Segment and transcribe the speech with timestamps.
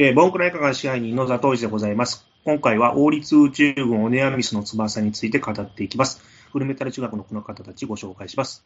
[0.00, 2.24] えー、ボンクラ映画館支配人のザトウジでございます。
[2.44, 6.22] 今回は王立宇宙軍オネアミスの翼について語っていきます。
[6.52, 8.64] フルメタル中学のこの方たちご紹介します。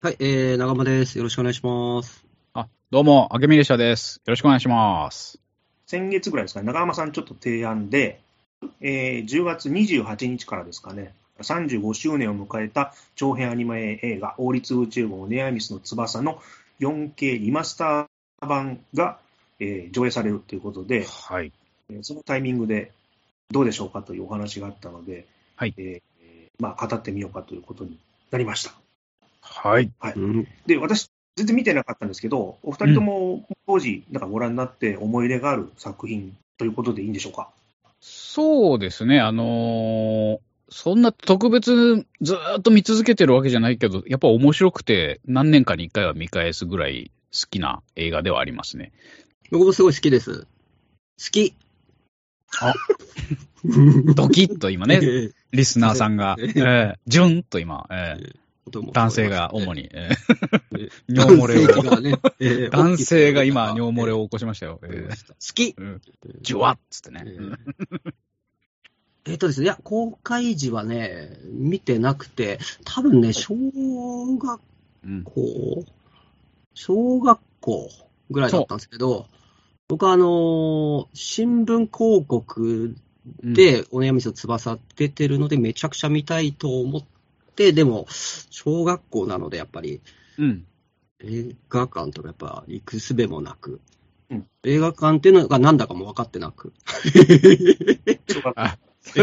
[0.00, 1.18] はい、えー、長間です。
[1.18, 2.24] よろしくお願いします。
[2.54, 4.18] あ、どうも、あけみ列車です。
[4.24, 5.40] よろしくお願いします。
[5.86, 8.20] 先月ぐらいですかね、長浜さんちょっと提案で、
[8.80, 16.40] えー、10月28日からですかね、35周年を迎えた長編アニメ映画、王立宇宙軍オネアミスの翼の
[16.78, 19.18] 4K リマスター版が、
[19.62, 21.52] えー上映されるということで、はい。
[21.90, 22.92] えーそのタイミングで
[23.50, 25.26] どうでしょうかというお話があったので、
[25.56, 27.98] はいえーまあ、語ってみようかということに
[28.30, 28.72] なりました。
[29.40, 29.90] はい。
[30.16, 37.50] うん、で、私、全然見てなかったんですけど、お二人とも当時、なんかご覧になって思い入れがある作品ということでいいんでしょうか？
[38.00, 40.38] そうですね、あのー
[40.74, 48.92] そんな特別ずーっと見続けてるわけじゃないけど、やっぱ面白くて、何年かに一回は見返すぐらい好きな映画ではありますね。
[49.52, 50.40] 僕もすごい好きです。
[50.40, 50.46] 好
[51.30, 51.54] き。
[52.58, 52.72] あ。
[54.16, 56.48] ドキッと今ね、えリスナーさんが、ええ。
[56.48, 61.66] ー、ジュンと今、えーー男性が主に、えーえー 尿漏れを。
[61.66, 64.22] 男性がねえー 男性が今、尿漏れを。
[64.22, 64.80] を起こしましたよ。
[64.84, 65.74] えー好き。
[65.76, 66.00] うん。
[66.40, 67.26] ジュワッつってね。
[69.26, 74.60] えっとですね、いや、公開時はね、見てなくて、多分ね、小学
[75.04, 75.22] うん。
[75.24, 75.84] 校、
[76.72, 77.90] 小学校
[78.30, 79.26] ぐらいだったんですけど、
[79.88, 82.94] 僕はあのー新聞広告
[83.42, 83.52] うん。
[83.54, 87.02] で、お悩みの翼出てるので、めちゃくちゃ見たいと思っ
[87.54, 88.06] て、でも、
[88.50, 90.00] 小学校なので、やっぱり、
[90.38, 90.66] うん。
[91.20, 93.80] 映画館とかやっぱ行くすべもなく、
[94.28, 94.46] うん。
[94.64, 96.72] 映画館っていうのが何だかも分かってなく、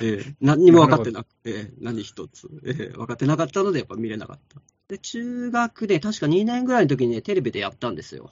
[0.00, 4.60] えー何にも分かってなくて、何一つ、えー分かってなかったので、やっぱ見れなかった。
[4.88, 8.30] で、中学で、確か2年ぐらいの時にね、テレビでやったんですよ。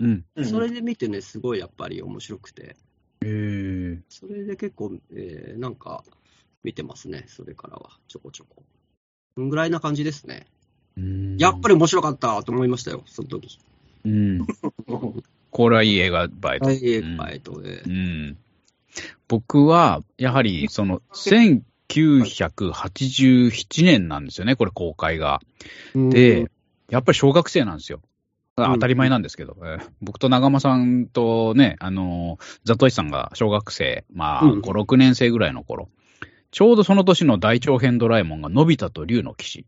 [0.00, 0.24] うん。
[0.34, 2.76] うんそれで見てね、すごいやっぱり面白くて、
[3.22, 6.02] えーそれで結構、えーなんか、
[6.62, 8.62] 見てますね、それからは、ちょこちょこ。
[9.36, 10.46] こんぐらいな感じですね。
[10.96, 13.58] うんやっぱり面白かったと思いましたよ、その時。
[14.04, 14.46] うん。
[15.50, 16.28] これはいい映画映え
[16.58, 16.66] と。
[16.66, 18.38] はい、映画えと、えうーん。
[19.28, 25.40] 僕は、やはり、その、1987年なんですよね、これ公開が。
[25.94, 26.50] で、
[26.88, 28.00] やっぱり小学生なんですよ。
[28.66, 29.90] 当たり前なんですけど、えー。
[30.00, 35.88] 僕と長間さんとね、あのーザトシさんが小学生、まあ、うん5、6年生ぐらいの頃、
[36.50, 39.66] ちょうどその年の大長編ドラえもんが、のび太と竜の騎士、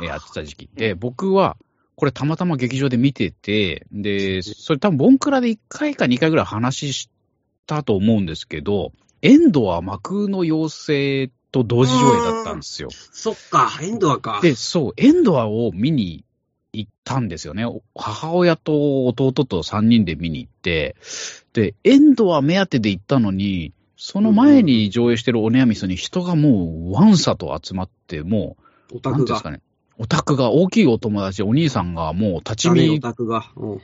[0.00, 0.70] えーやってた時期。
[0.74, 1.56] で、僕は、
[1.96, 7.10] これたまたま劇場で見てて、で、それ多分ボンクラで1回か2回ぐらい話し
[7.66, 8.92] たと思うんですけど、
[9.22, 12.90] エンドは幕の妖精と同時上映だったんですよ。
[12.90, 14.40] そっか、エンドアか。
[14.42, 16.24] で、そう、エンドアを見に
[16.78, 17.64] 行ったんですよね。
[17.94, 20.96] 母親と弟と3人で見に行って、
[21.52, 28.56] で、エンドア目当てで行ったのに、その前に上映してるオネアミスに人がもうワンサと集まって、も
[28.92, 29.50] う、オタクがなんていうんですか。
[29.50, 29.60] ね、
[29.98, 33.50] オタクが大きいお友達、お兄さんがもう立ちダメオ見タクが？
[33.56, 33.80] うん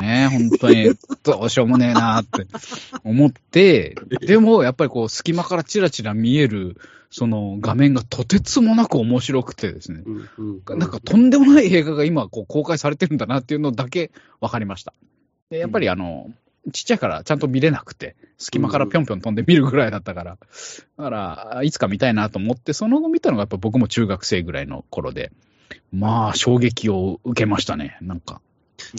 [0.00, 0.90] ね、本当に
[1.24, 2.46] どうしようもねえなって
[3.02, 6.80] 思って、 でもやっぱりこう隙間からチラチラ見える
[7.10, 10.78] その画面がとてつもなく面白くてですね、うんうん。
[10.78, 14.10] なんかとんでもない映画が今こう公開されてるんだなっていうのだけ
[14.40, 14.92] 分かりました。
[15.50, 16.30] で、やっぱりあの、
[16.72, 20.38] ちっちゃいからちゃんと見れなくて、隙間からぴょんぴょん飛んで見るぐらいだったから、
[20.98, 25.32] だから、いつか見たいなと思って、その後見たのがやっぱ僕も中学生ぐらいの頃で、
[25.92, 28.40] まあ、衝撃を受けましたね、なんか。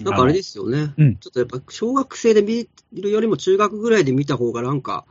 [0.04, 0.94] なんかあれですよね。
[0.98, 1.16] うん。
[1.18, 5.06] ちょっとやっぱ小学生で見るよりも中学ぐらいで見た方がなんか、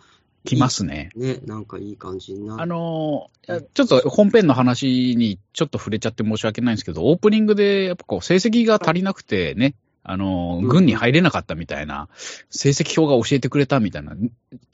[0.48, 1.10] 来ますね。
[1.14, 2.62] ね、なんかいい感じになる。
[2.62, 12.08] あのーちょっと本編の話にちょっと触れちゃって申し訳ないんですけど、オープニングでやっぱこう成績が足りなくてね、あの軍に入れなかったみたいな、
[12.50, 14.14] 成績表が教えてくれたみたいな、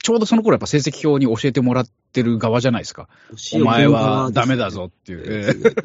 [0.01, 3.07] ちょうどその頃やっぱ成績表に教えてもらってる側じゃないですか。
[3.53, 5.23] お前はダメだぞっていう。
[5.25, 5.75] ええ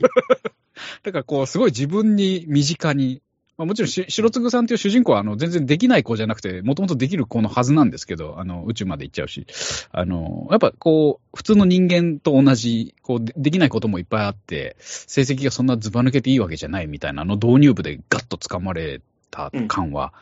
[1.05, 3.23] だからこう、すごい自分に身近に、
[3.61, 9.47] まあ、もちろんし白継さんという主人公はあの全然できない子じゃなくて、もともとできる子のはずなんですけど、あの宇宙まで行っちゃうし、
[9.93, 20.15] あのやっぱこう、普通の人間と同じこうで、できないこともいっぱいあって、成績がそんなずば抜けていいわけじゃないみたいな、あの導入部でガッと掴まれた感は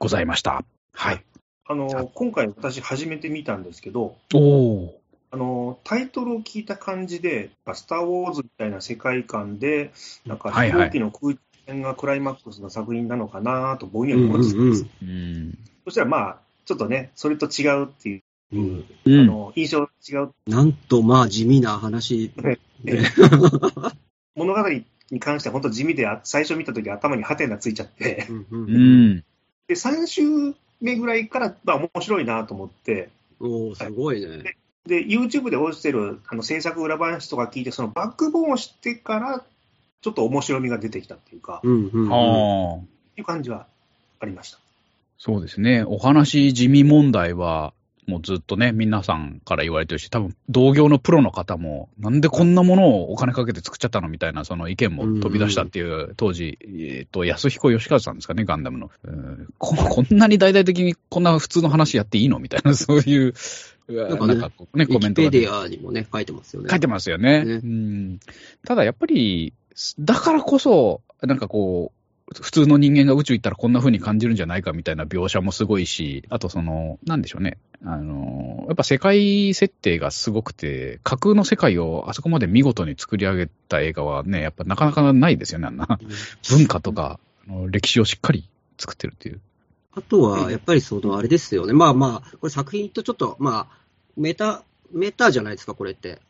[0.00, 0.64] ございました。
[0.92, 1.24] はい。
[1.68, 5.00] あの、今回私初めて見たんですけど、おお。
[5.30, 9.92] あの、タイトルを聞いた感じで、スター・ウォーズみたいな世界観で、
[10.26, 14.86] なんか飛行機の空中戦がクライマックスの作品なのかなとぼんやり思ってたんです。
[15.02, 15.58] うん。
[15.84, 18.22] そしたらまあ、ちょっとね、それと違うっていう、
[18.52, 19.20] うんうん。
[19.20, 20.30] あの印象が違う。
[20.46, 22.32] なんとまあ地味な話。
[24.34, 29.24] 物語に関しては本当地味で、あ最初見たとき頭にハテナついちゃって、うんううんん。
[29.68, 30.22] で、3週
[30.80, 33.10] 目ぐらいから、まあ、面白いなと思って、
[33.40, 34.56] おおすごいね。
[34.86, 39.44] で、YouTube で落ちてるあの制作裏話とか聞いて、そのバックボーンを知ってから、
[40.02, 42.12] ちょっと面白みが出てきたっていうか、っうんうん、うん。
[42.12, 42.80] ああ。
[43.14, 43.66] ていう感じは
[44.20, 44.58] ありました。
[45.16, 45.84] そうですね。
[45.86, 47.72] お話地味問題は、
[48.08, 58.90] もうずっとね、皆さんから言われてるし、多分同業のプロの方も、なんでこんなものをお金かけて作っちゃったのみたいな、その意見も飛び出したっていう、当時、えっと、安彦義和さんですかね、ガンダムの。
[59.04, 63.34] うんここんなに大々的にこんな普通の話やっていいのみたいな、そういう、
[63.88, 66.70] なんかねなんかこうね、ウィキコメントが出てペディアにもね、書いてますよね。
[66.70, 67.44] 書いてますよね。
[67.44, 68.20] ねうん、
[68.66, 69.52] ただやっぱり、
[70.00, 72.02] だからこそ、なんかこう、
[72.40, 77.58] 普通の人間が宇宙行ったらこんな風に感じるんじゃないかみたいな描写もすごいし、あとその、なんでしょうね。
[77.84, 85.98] あの、やっぱ世界設定がすごくて、架空の世界をあそこまで見事に作り上げた映画はね、やっぱなかなかないですよね、あんな。
[86.48, 87.18] 文化とか、
[87.48, 88.48] あの歴史をしっかり
[88.78, 89.40] 作ってるっていう。
[89.94, 91.72] あとは、やっぱりその、あれですよね。
[91.72, 93.78] まあまあ、これ作品とちょっと、まあ、
[94.16, 96.20] メタ、メタじゃないですか、これって。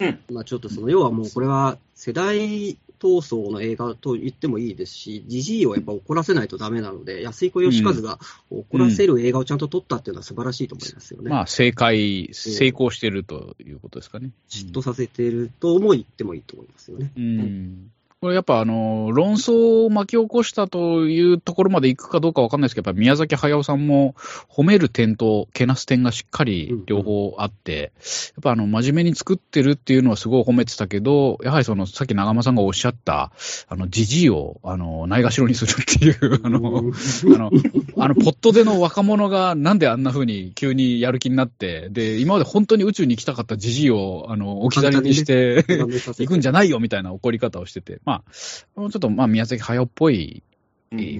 [0.00, 0.18] うん。
[0.32, 8.18] まあちょっとその、要はもうこれは世代闘争の映画と言ってもいいですし、ジジイをやっぱ怒らせないとダメなので、安井子義和が
[8.48, 11.28] 怒らせる映画をちゃんと撮ったっていうのは素晴らしいと思いますよね。
[11.28, 14.30] まあ、正解、成功してるということですかね。
[14.48, 17.12] 嫉妬させてるとも言ってもいいと思いますよね。
[17.18, 24.14] うんこれやっぱあの、論争を巻き起こしたというところまで行くかどうかわかんないですけど、やっぱ宮崎駿さんも
[24.46, 27.92] 褒める点とけなす点がしっかり両方あって、
[28.36, 33.32] やっぱあの、真面目に作ってるっていうのはすごい褒めてたけど、やはりその、さっき長間さんがおっしゃった、
[33.68, 36.92] あの、じじいを、あの、ないがしろにするっていう、あの、
[37.34, 37.50] あの、
[37.96, 45.64] あの、ポットでの若者がなんであんな風に急にやる気になって、で、今まで本当に宇宙に行きたかったじじいを、あの、置き去りにして、
[46.20, 50.42] 行くんじゃないよみたいな怒り方をしてて、まあ、ちょっとまあ宮崎駿っぽい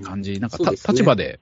[0.04, 1.40] 感じ、なんかた、そうですね立場で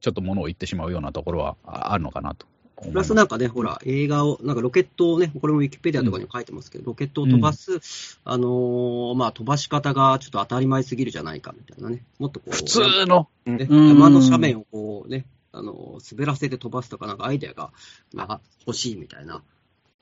[0.00, 2.46] ちょっと物を言ってしまうようなところはああるのかなと
[2.82, 2.94] プ。
[2.94, 7.80] ラスなんかね、ほら、映画を、なんかロケットをね、これもウィキペディアとかにも書いてますけど、ロケットを飛ばす、
[8.24, 12.04] あのーまあ、飛ばし方がちょっと当たり前すぎるじゃないかみたいなね。
[12.18, 17.72] もっとこう、普通の、ね、うん山の斜面をこうね、あのー滑らせて飛ばすとか、なんかアイデアが、
[18.12, 19.42] まあ、欲しいみたいな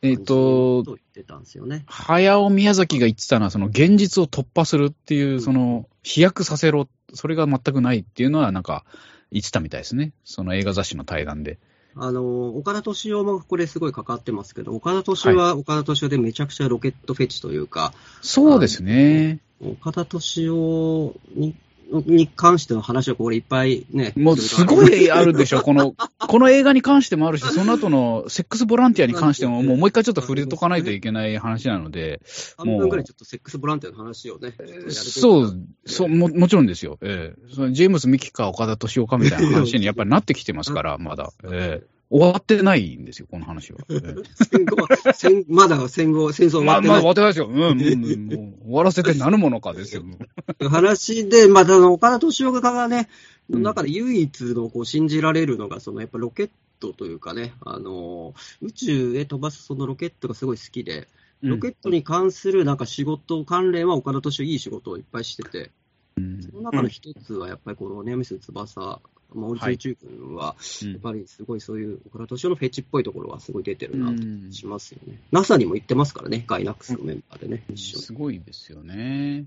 [0.02, 1.84] えっ、感じと、と言ってたんですよね。
[1.86, 8.84] 早尾宮崎が言ってたのは、その現実を突破するっていう、その飛躍させろ、それが全くないっていうのは、なんか
[9.32, 10.12] 言ってたみたいですね。
[10.24, 11.58] その映画雑誌の対談で。
[11.98, 19.40] あのー岡田敏夫もこれすごい関わってますけど、岡田敏夫は岡田敏夫でめちゃくちゃロケットフェチというか、そうですね。
[19.60, 21.54] 岡田敏夫に
[21.90, 24.12] に関しての話をこれいっぱいね。
[24.16, 32.20] もうすごいあるでしょ、 この、この映画に関してもあるし、その後のセックスボランティアに関しても、もうもう一回ちょっと触れとかないといけない話なので、
[32.56, 34.54] 半分ぐらいちょっとセックスボランティアの話をね。
[34.88, 36.98] そう、そう、も、もちろんですよ。
[37.02, 41.32] ええそのジェームス・ミキか岡田敏夫かみたいな話にやっぱりなってきてますから、まだ。
[41.44, 43.80] ええ終わってないんですよ、この話は。
[43.90, 44.14] ええ
[44.50, 47.48] 戦後は戦まだ戦後、戦争終わってない終わってないですよ。
[47.48, 50.04] うん、うん、うんもう終わらせてなるものかですよ。
[50.68, 61.08] 話で、まあ、あの岡田敏夫がね、うんの中で唯一のこう信じられるのが、そのやっぱロケットというかね、あの宇宙へ飛ばすそのロケットがすごい好きで、
[61.42, 65.70] ロケットに関するなんか仕事関連は岡田敏夫いい仕事をいっぱいしてて、
[66.16, 69.00] うんその中の一つはやっぱりこのネアミス翼、
[69.34, 75.20] まあ、オリツ宇宙軍は、うんやっぱりすごいそういう岡田敏夫のフェチっぽいところはすごい出てるなとうんしますよね。
[75.32, 78.02] NASA にも行ってますからね、ガイナックスのメンバーでね、一緒に。
[78.02, 79.46] すごいですよね。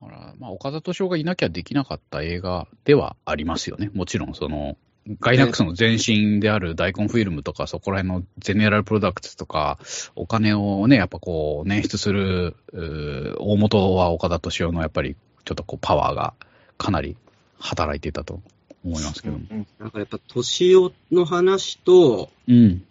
[0.00, 3.90] だから、まあ、岡田敏夫がいなきゃできなかった映画ではありますよね。
[3.94, 4.76] もちろん、その、
[5.20, 9.78] ガイナックスの前身である大根フィルムとか、そこら辺のゼネラルプロダクツとか、
[10.14, 12.56] お金をね、やっぱこう、捻出する、
[13.38, 16.34] 大元は岡田敏夫のやっぱり、ちょっとこう、パワーが
[16.78, 17.16] かなり
[17.58, 18.40] 働いていたと
[18.84, 19.34] 思いますけど。
[19.34, 22.84] うんだからやっぱ敏夫の話と、うん。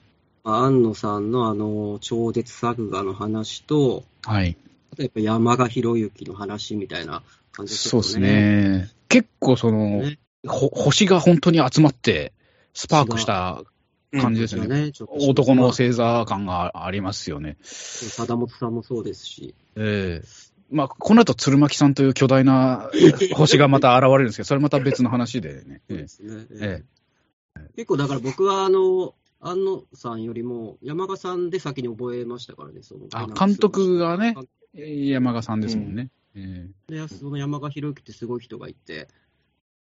[0.43, 4.57] まあ安野さんのあの、超絶作画の話と、はい。
[4.91, 8.19] あとやっぱ山賀博之の話みたいな感じですそうです。
[8.19, 8.89] ね。
[9.09, 12.33] 結構その、ねほ星が本当に集まって、
[12.73, 13.63] スパークした
[14.11, 14.87] 感じですよね。
[14.87, 17.55] ねちょっと男のまあ星座感がありますよね。
[17.61, 20.27] 貞本さんもそうですし、ええ
[20.73, 22.89] まあ、この後、鶴巻さんという巨大な
[23.33, 25.81] 星がまた現れるんですけど、それまた別の話でね。
[27.75, 34.35] 結構だから僕はあの、安野さんよりも山賀さんで先に覚えましたからね、そのあ監督がね
[34.73, 36.09] え山賀さんですもんね。
[36.35, 39.07] えで、その山賀博之ってすごい人がいて、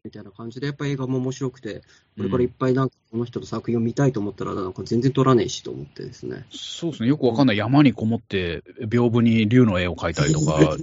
[0.05, 1.81] みたいな感じで、やっぱ映画も面白くて、
[2.15, 6.45] これからいっぱいなんかこの人の作品を見たいと思ったら、なんか全然撮らねえしと思ってですね。
[6.51, 7.09] そうですね。
[7.09, 10.77] よくわかんない山にこもって、屏風に竜の絵を描いたりとか、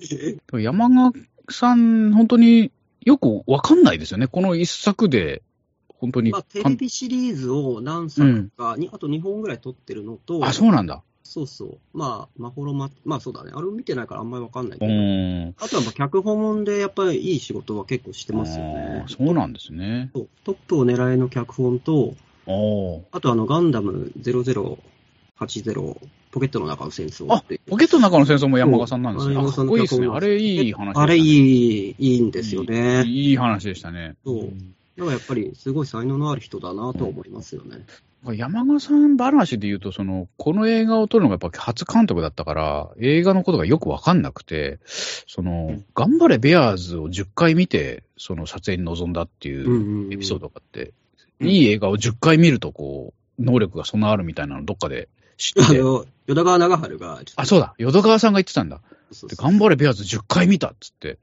[0.60, 1.12] 山賀
[1.48, 2.70] さん、本当に
[3.00, 4.26] よくわかんないですよね。
[4.26, 5.42] この一作で、
[5.88, 6.32] 本当に。
[6.32, 11.02] まあ、テレビシリーズを何作かに、あと2本ぐらい撮ってるのと、あ、そうなんだ。
[11.26, 11.78] そうそう。
[11.92, 13.52] まあ、まほろま、まあそうだね。
[13.54, 14.94] あれを見てないからあんまりわかんないけうど。
[14.94, 15.54] ん。
[15.58, 20.10] あとはまあ脚本でやっぱりいい仕事は結構してますよねそうなんですね。
[20.44, 22.14] トップを狙いの脚本と、
[23.12, 24.76] あとあのガンダム0080
[26.30, 29.36] ポケットの中の戦争あポケットの中の戦争も山賀さんなんですね。
[29.36, 30.92] あ、かそう山賀さんのっこいいですあれ、いい話ね。
[30.94, 33.04] あれいい、いいんですよね。
[33.04, 34.14] いい話でしたね。
[34.24, 34.52] そう
[34.96, 37.84] だからやっぱりすごい才能のある人だなと思いますよね。
[38.34, 50.92] 山賀さん話で言うと、その、この映画を撮るのがやっぱ初監督だったから、映画のことがよくわかんなくて、その、頑張れベアーズを10回見て、その撮影に臨んだっていううんエピソードがあって、
[51.40, 58.78] うんいい映画を10回見ると、こう、能力が備わるみたいなのどっかで知ってて、あの、淀川長春が、あ、そうだ、淀川さんが言ってたんだ。
[58.78, 59.44] でそうそう。
[59.44, 61.18] 頑張れベアーズ10回見たっつって、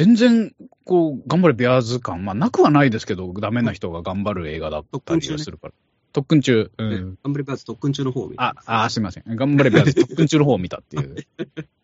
[0.00, 0.54] 全然、
[0.86, 5.74] こう、頑張れベアーズ感、まあ、なくはないですけど、ダメな人が頑張る映画だったりはするから。
[6.14, 6.70] 特訓中。
[6.78, 7.18] うねん。
[7.22, 9.24] ガンブレバーズ特訓中の方を見てあ、あ、すみません。
[9.26, 11.16] 頑張れベアーズ特訓中の方を見たっていう。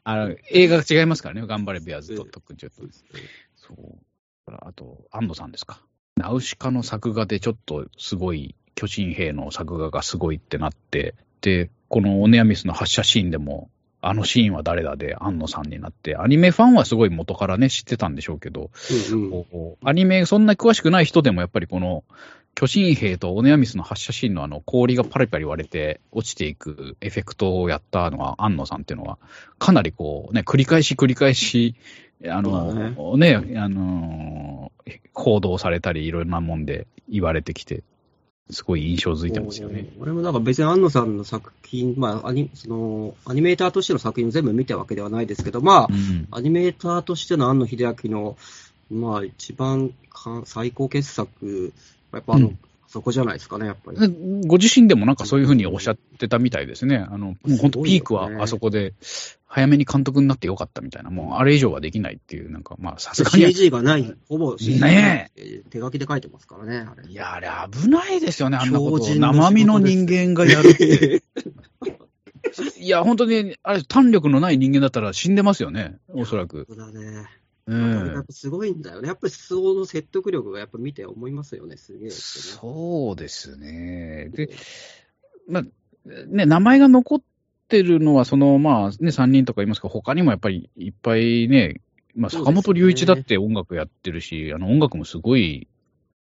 [0.04, 1.46] あの、映画が違いますからね。
[1.46, 2.82] 頑張れベアーズと特訓中と。
[3.54, 3.98] そう。
[4.46, 5.82] あと、安野さんですか。
[6.16, 13.68] ナウシカの作画でちょっとすごい、巨神兵の作画がすごいってなって、で、このオネアミスの発射シーンでも、
[14.00, 18.70] あのシーンは誰だで安野さんになって、アニメファンはすごい元からね、知ってたんでしょうけど、
[19.12, 19.76] うんうん。
[19.84, 22.04] アニメそんな詳しくない人でもやっぱりこの、
[22.54, 29.18] 巨神兵とオネアミスの発射シーンのあの氷がパリパリ割れて落ちていくエフェクトをやったのは安野さんっていうのは、
[29.58, 31.74] かなりこうね、繰り返し繰り返し、
[32.26, 34.72] あの、ね、あの、
[35.12, 37.82] 報道されたりいろんなもんで言われてきて、
[38.50, 39.88] すごい印象づいてますよね。
[39.98, 46.28] 俺もなんか別に安野さんの作品、まあアニその、アニメーターとしての作品を全部見たわけではないですけど、まあ、うん。
[46.30, 48.36] アニメーターとしての安野秀明の、
[48.90, 51.72] まあ、一番か最高傑作、
[52.12, 52.58] やっぱあの、うん
[52.96, 53.98] そこじゃないですかね、やっぱり。
[54.46, 56.96] ご自身でもなんかそういうふうにおっしゃってたみたいですね。
[56.96, 58.94] あの、もう本当ピークはあそこで、
[59.46, 63.44] 早めに監督になってよかったみたいな、もうあれ以上はできないっていう、なんかまあさすがに。
[63.52, 65.30] CG がない、ほぼ CG ね
[65.68, 67.06] 手書きで書いてますからね、あれ。
[67.06, 69.14] いや、あれ危ないですよね、あんなこと。
[69.14, 71.22] 生身の人間がやるって。
[72.80, 76.64] いや、本当に、あれ、胆力のない人間だったら死んでますよね、おそらく。
[76.66, 77.26] そうだね。
[77.66, 78.24] うやっん。
[78.26, 79.08] ぱすごいんだよね。
[79.08, 82.14] やっぱりその説得力がやっぱ見て思いますよね、すげえね。
[82.14, 84.28] そうですね。
[84.30, 84.50] で、
[85.48, 85.62] まあ、
[86.28, 87.20] ね、名前が残っ
[87.68, 91.80] てるのは、その、まあ、ね、3人とかいますけど、他にもやっぱりいっぱいね、
[92.14, 95.66] まあ、坂本龍一だって音楽やってるし、あの、音楽もすごい、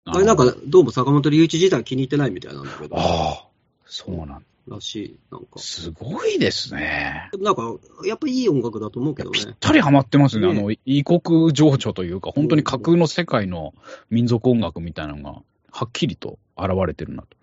[0.05, 2.97] あれなんか、どうも坂本龍一自体気に入ってないみたいなんだけど。
[2.97, 3.01] あ
[3.33, 3.47] あ、
[3.85, 5.59] そうなんらしい、なんか。
[5.59, 7.29] すごいですね。
[7.39, 9.39] なんか、やっぱいい音楽だと思うけどね。
[9.39, 10.53] ぴったりハマってますね。
[10.53, 13.73] ねあの、異国情緒というか、本当に架空の世界の
[14.09, 15.41] 民族音楽みたいなのが、
[15.71, 17.37] はっきりと現れてるなと。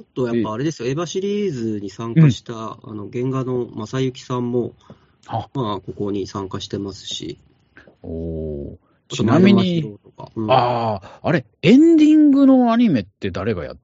[0.00, 4.74] あとやっぱあれですよ、エヴァシリーズに参加した、あの、原画の正幸さんも、
[5.26, 7.38] あまあ、ここに参加してますし。
[8.02, 8.78] お
[9.08, 9.98] ちなみに
[10.36, 13.78] うんああ、あれ、エンディングのアニメって誰がやっ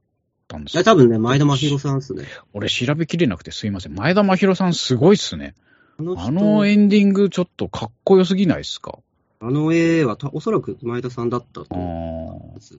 [0.47, 2.25] たんですいや、か多分ね、前田真宏さんっすね。
[2.53, 3.95] 俺調べきれなくてすいません。
[3.95, 5.55] 前田真宏さんすごいっすね。
[5.99, 8.99] あの人あのエンディングちょっとかっこよすぎないっすか？
[9.41, 12.79] あの絵はたおそらく前田さんだったとあ思いーます。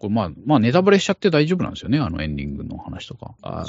[0.00, 3.34] これまあ、まあネタバレしちゃって大丈夫なんですよね、あのエンディングの話とか。
[3.42, 3.66] あ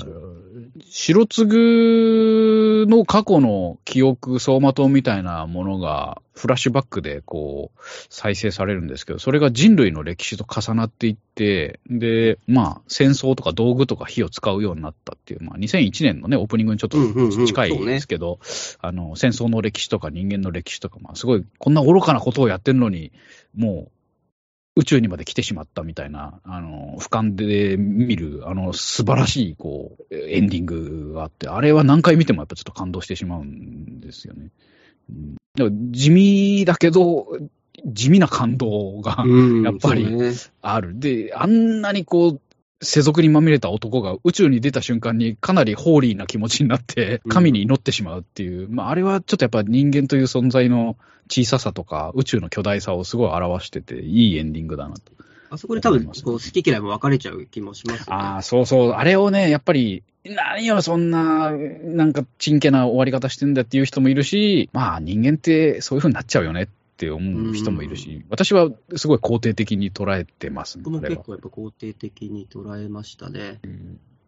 [0.90, 18.40] 白継の過去の記憶、走馬灯みたいなものが、フラッシュバックでこう、再生されるんですけど、それが人類の歴史と重なっていって、で、まあ、戦争とか道具とか火を使うようになったっていう、まあ、2001年のね、オープニングにちょっと近いですけど、
[18.80, 23.12] あの、戦争の歴史とか人間の歴史とか、まあ、すごい、こんな愚かなことをやってるのに、
[23.54, 23.92] もう、
[24.76, 34.48] 宇宙にまで来てしまったみたいな、あの、俯瞰で見る、あの、素晴らしい、こう、エンディングがあって、あれは何回見てもやっぱちょっと感動してしまうんですよね。
[35.10, 37.28] うん、だから地味だけど、
[37.86, 40.08] 地味な感動がうんやっぱり
[40.62, 41.00] ある。
[41.00, 42.42] で、あんなにこう、
[42.82, 50.98] 世俗にまみれた男が宇宙に出た瞬間にかなりホーリーな気持ちになって、神に祈ってしまうっていう、まあ、あれはちょっとやっぱ人間という存在の
[51.30, 55.12] 小ささとか、宇宙の巨大さをすごい表してて、いいエンディングだなと。
[55.52, 58.06] あそこで多分、こう、好き嫌いも分かれちゃう気もしますよね。
[58.10, 58.90] ああ、そうそう。
[58.92, 66.68] あれをね、やっぱり、何よ、そんな、なんか、ちんけな終わり方してんだっていう人もいるし、まあ、人間ってそういう風になっちゃうよねっ
[67.02, 71.02] て思う人もいるし、私はすごい肯定的に捉えてますね、僕も。
[71.02, 73.60] 結構やっぱ肯定的に捉えましたね。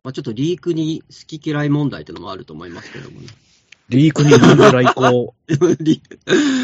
[0.03, 3.27] まあちょっとリークに好き嫌い問題っていうのもあると思いますけどもね。
[3.89, 6.01] リークになん で来航、リ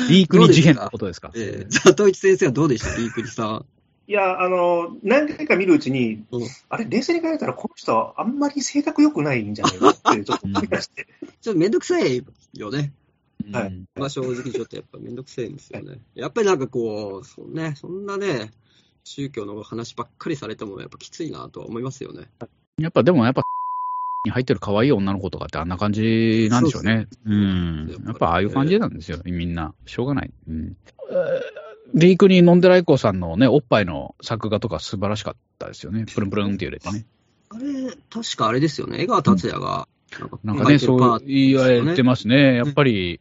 [0.09, 1.31] リークに事変ってことですか？
[1.35, 2.95] えー、ザトイチ先生はどうでした？
[2.97, 3.65] リークにさん。
[4.07, 11.05] いや、あの、何回か見るうちに、うんあれ、冷静に考えたら、この人はあんまり性格良くないんじゃないかって、ちょっと思い出して。
[11.41, 12.25] ちょっとめんどくさい
[12.55, 12.91] よね。
[13.51, 15.99] はいうんまあ正直ちょっとやっぱめんどくさいんですよね。
[16.15, 18.51] やっぱりなんかこう、そ,、ね、そんなね、
[19.03, 22.29] 宗教の話ばっかりされてもやっぱきついなとは思いますよね。
[22.77, 23.41] やっぱでもやっぱ、
[24.25, 27.07] に入ってる可愛い女の子とかってあんな感じなんでしょうね。
[27.11, 29.73] そうんやっぱああいう感じなんですよ、みんな。
[29.85, 30.31] しょうがない。
[30.47, 30.77] うん。
[31.09, 36.05] えーリークに飲んでらいこさんのね、おっぱいの作画とか素晴らしかったですよね。
[36.05, 37.05] プルンプルンって揺れてね。
[37.49, 39.01] あれ、確かあれですよね。
[39.01, 39.87] 江川達也が、
[40.43, 42.55] なんかね、そう言われてまますね。
[42.55, 43.19] やっぱり、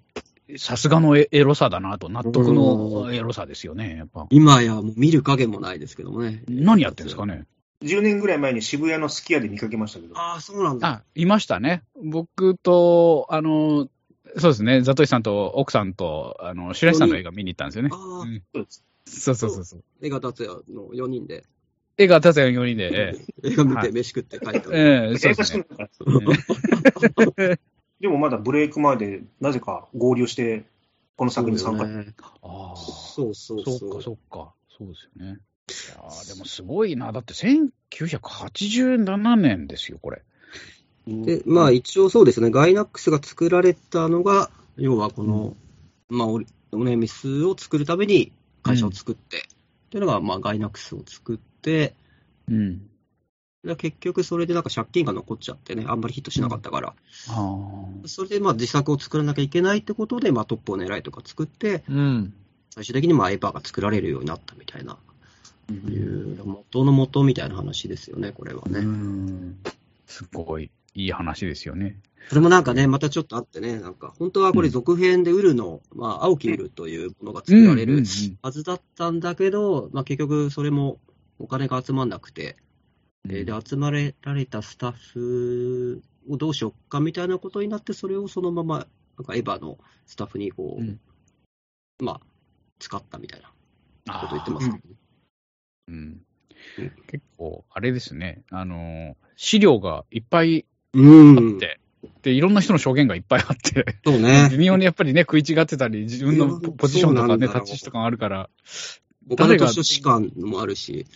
[0.57, 3.97] さすがのエエロさだなと、納得のエロさですよね。
[3.97, 4.27] やっぱ。
[4.31, 6.43] 今やもう見る影もないですけどもね。
[6.49, 7.45] 何やってんですかね。
[7.83, 10.89] 10年ぐらい前に渋谷のすき家で見かけましたけど、ああ、そうなんだ。
[10.89, 11.83] あ、いましたね。
[12.03, 13.89] 僕と、あの、
[14.37, 17.91] そうですね、ザトシさんと奥さんと、あの、白石さんの映画見に行ったんですよね。
[17.93, 19.85] ああうんそうですそうそうそうそう。
[20.03, 21.45] 江川達也の4人で
[21.99, 24.71] 映画達也の4人で、え映画見てはい飯食って帰った。
[24.73, 25.67] えええそうですね。
[28.01, 30.65] でもまだブレイク前で、なぜか合流して、
[31.17, 31.85] この作品に参加。
[32.43, 33.97] ああ、そうそうそそうう。
[33.97, 34.53] か、そうか。
[34.79, 35.41] そうですよね。
[35.69, 37.11] いやーでもすごいな。
[37.11, 40.23] だって1987年ですよ、これ。
[41.09, 45.57] で、まあ一応そうですね、ガイナックスが作られたのが、要はこの、
[46.09, 48.31] まあオリオネミスを作るために
[48.63, 49.49] 会社を作って、
[49.89, 51.95] っていうのが、まあガイナックスを作って、
[52.49, 52.89] うん。
[53.65, 56.95] で結局それでなんか借金が残っちゃってね、あんまりヒットしなかったから、
[57.29, 61.93] あそれでまあ自作を作らなきゃいけないってことで、まあトップを狙いとか作って、あ。
[61.93, 62.35] うん。
[62.71, 64.99] 最終的にまあエヴァが作られるようになったみたいな、
[65.71, 68.81] いう元の元みたいな話ですよね、これはうね。
[68.81, 69.57] ん。
[70.07, 71.97] すごい、いい話ですよね。
[72.29, 78.03] それもなんかね、またちょっとあってね、なんか、本当はこれ続編でウルの、まあ、青木ウルというものが作られる
[78.43, 80.99] はずだったんだけど、まあ結局それも
[81.39, 82.57] お金が集まんなくて、
[83.31, 91.01] えーで、集まれられたスタッフをどうしようかみたいなことになって、それをそのまま、なんかエヴァのスタッフにこう、うん。
[92.01, 92.21] まあ、
[92.79, 93.51] 使ったみたいな
[94.15, 94.95] あこと言ってますけどね。
[95.89, 95.95] うん。
[96.79, 96.93] うん。
[97.07, 98.43] 結構、あれですね。
[98.51, 101.59] あのー、資料がいっぱいうん。
[101.59, 101.79] あ
[102.19, 102.21] っ。
[102.21, 104.49] て、で、いろんな人の証言がいっぱいあって、そうね。
[104.51, 108.51] 微妙にやっぱりね、食い違ってたり、自分のポポジションとかね、立ち位置とかがあるから、
[109.31, 111.07] 岡田敏夫士官もあるし、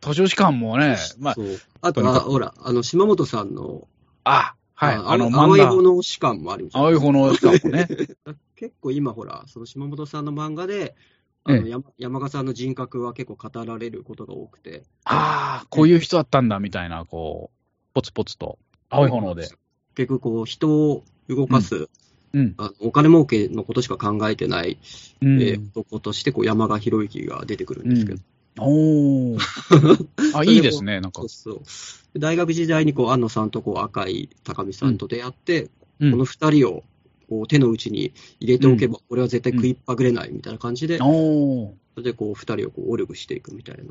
[0.00, 1.36] 図書士官もね、まあ、
[1.80, 3.86] あとほら、あの、島本さんの、
[4.24, 6.84] あ、はい、ああの、青い方の士官もあるじゃん。
[6.84, 7.88] 青い方の士官もね、
[8.56, 10.96] 結構今ほら、その島本さんの漫画で、
[11.44, 14.84] あのえ山山賀さんの人格は結構語られることが多くて。
[15.04, 19.48] ああ、こういう人だったんだ、みたいな、こう、ポツポツと、青い炎で。
[19.94, 21.88] 結局こう、人を動かす、
[22.34, 22.54] うん。
[22.56, 24.78] あのお金儲けのことしか考えてない、
[25.20, 25.42] うん。
[25.42, 28.20] えー男としてこう山賀博之が出てくるんですけど。
[28.58, 29.38] おー。
[30.36, 31.28] あ、いいですね、なんかそう。
[31.28, 32.18] そう。
[32.18, 36.82] 大学時代にこう、安野さんとこう赤井高見さんと出会って、うんこの二人を
[37.28, 41.70] こう手の内に入れておけば、これは絶対食いっぱぐれないみたいな感じで、おー。
[41.94, 43.82] それでこう二人をこうオルグしていくみたいな。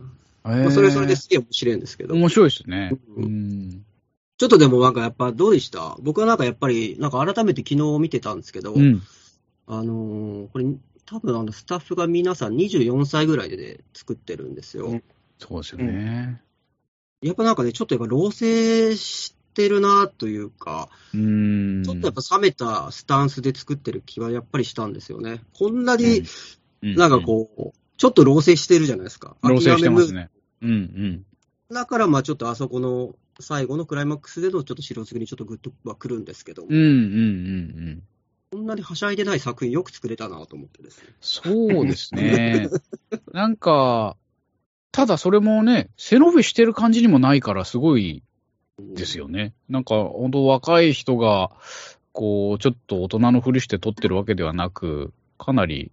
[0.53, 2.97] えまあ、それはそれですげえ面白いんですけど、面白いですね。
[3.15, 3.85] ううんん。
[4.41, 5.95] ちょっとでもなんかやっぱどうでした？
[6.01, 9.03] 僕はなんかやっぱり、なんか改めて昨日見てたんですけど、うん。
[9.67, 10.65] あのーこれ、
[11.05, 14.87] 多分あのスタッフが皆さん24歳ぐらいで作ってるんですよ。
[14.87, 15.03] うん
[15.37, 16.41] そうですよね。
[17.21, 21.83] やっぱなんかね、ちょっとやっぱ老成してるなというか、うん。
[21.85, 25.41] ちょっとやっぱ冷めたスタンスで作ってる気はやっぱりしたんですよね。
[25.53, 26.23] こんなに
[26.81, 29.35] うん、なんかこう、ちょっと老成してるじゃないですか。
[29.43, 30.31] うん、老成してますね。
[30.63, 31.25] うんうん。
[31.69, 36.93] むだからまあちょっとあそこの最後のクライマックスでのちょっと白継ぎにちょっとグッとは来るんですけども、うんうんうんう
[37.91, 38.03] ん。
[38.51, 41.07] こんなにはしゃいでない作品よく作れたなと思ってですね。
[41.21, 41.51] そ
[41.81, 42.69] うですね。
[43.31, 44.17] なんか、
[44.91, 48.23] ただそれもね、背伸びしてる感じにもないから、すごい
[48.77, 49.53] ですよね。
[49.69, 51.51] なんか、本当若い人が、
[52.11, 55.91] こう、ちょっと大人のふりして撮ってるわけではなく、かなり、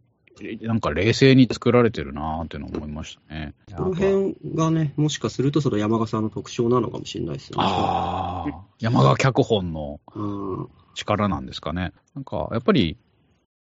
[0.62, 3.54] なんか冷静に作られてるなーっていうのを思いましたね。
[3.76, 7.64] この辺がね、もしかするとその山賀さんの特徴なのかもしれないですよね。
[7.66, 10.68] ああ、山川脚本のうん。
[10.94, 11.92] 力なんですかね。
[12.14, 12.96] なんか、やっぱり、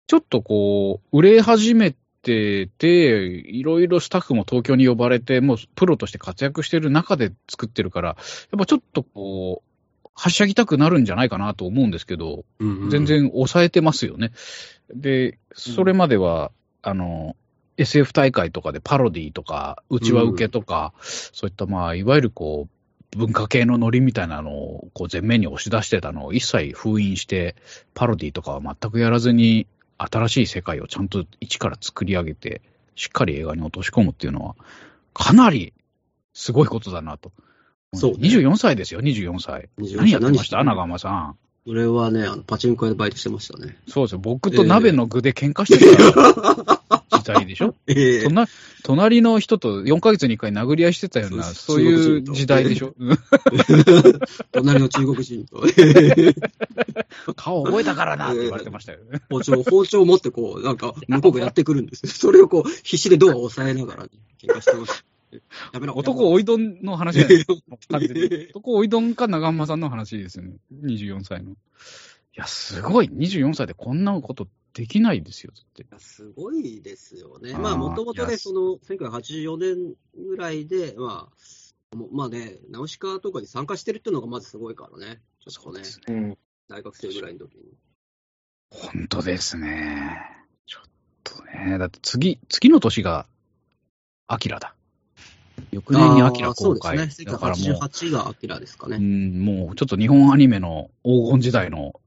[0.07, 8.17] ちょっとこう、売れ始めてて、いろいろスタッフも東京に呼ばれて、もうプロとして活躍してる中で作ってるから、やっ
[8.57, 13.05] ぱちょっとこう、はしゃぎたくなるんじゃないかなと思うんですけど、うん全。
[13.05, 14.31] 然抑えてますよね。
[14.93, 16.51] で、それまでは、
[16.85, 17.35] あの、
[17.77, 22.67] SF 大会とかでパロディとか、うちわ受けとか、そういったまあ、いわゆるこ
[23.13, 27.55] う、文化系のノリみたいなのをこう前面に押し出してたのを一切封印して、
[27.95, 29.65] パロディとかは全くやらずに、
[29.97, 32.61] 新しい世界をちゃんと一から作り上げて、
[32.95, 34.55] しっかり映画に落とし込むっていうのは、
[35.13, 35.73] かなり
[36.33, 37.31] すごいことだなと。
[37.93, 39.69] そうね24歳ですよ、24歳。
[39.79, 40.57] 24何やってました？
[40.57, 41.37] 何長浜さん。
[41.67, 43.75] 俺はね、あのパチンコ屋でバイトしてましたね。
[43.87, 44.19] そうですよ。
[44.19, 48.45] 僕と鍋の具で喧嘩してた時代でしょ、 えそんな、
[48.83, 52.93] 隣の人と4ヶ月に1回殴り合いしてたような、そういう時代でしょ？
[54.53, 55.63] 隣の中国人と、
[57.35, 59.21] 顔覚えたからなって言われてましたよね。
[59.31, 62.11] 包丁、包丁を持ってこう、なんか、向こうがやってくるんですよ。
[62.11, 64.07] それをこう、必死でドアを押さえながら、
[64.39, 65.14] 喧嘩してました。
[65.73, 65.95] やめろ。
[65.95, 67.45] 男おいどんの話じゃない
[68.49, 70.57] 男おいどんか長浜さんの話ですよね。
[70.83, 71.51] 24歳の。
[71.51, 71.55] い
[72.33, 73.09] や、すごい。
[73.09, 75.85] 24歳でこんなことできないですよ、って。
[75.99, 77.53] すごいですよね。
[77.53, 85.21] あーまあ、もともとね、その、1984年ぐらいで、まあ、まあね、ナウシカとかに参加してるっていうのがまずすごいからね。
[85.39, 86.37] ちょっとね、うん。
[86.67, 87.63] 大学生ぐらいの時に。
[88.69, 90.19] 本当ですね。
[90.65, 90.89] ちょっ
[91.23, 91.77] とね。
[91.77, 93.27] だって次、次の年が、
[94.27, 94.74] アキラだ。
[95.71, 96.97] 翌年にアキラ公開。
[96.97, 97.31] そうですね。
[97.31, 98.97] だからもう、1988がアキラですかね。
[98.97, 101.99] うん、もうちょっと日本アニメの黄金時代の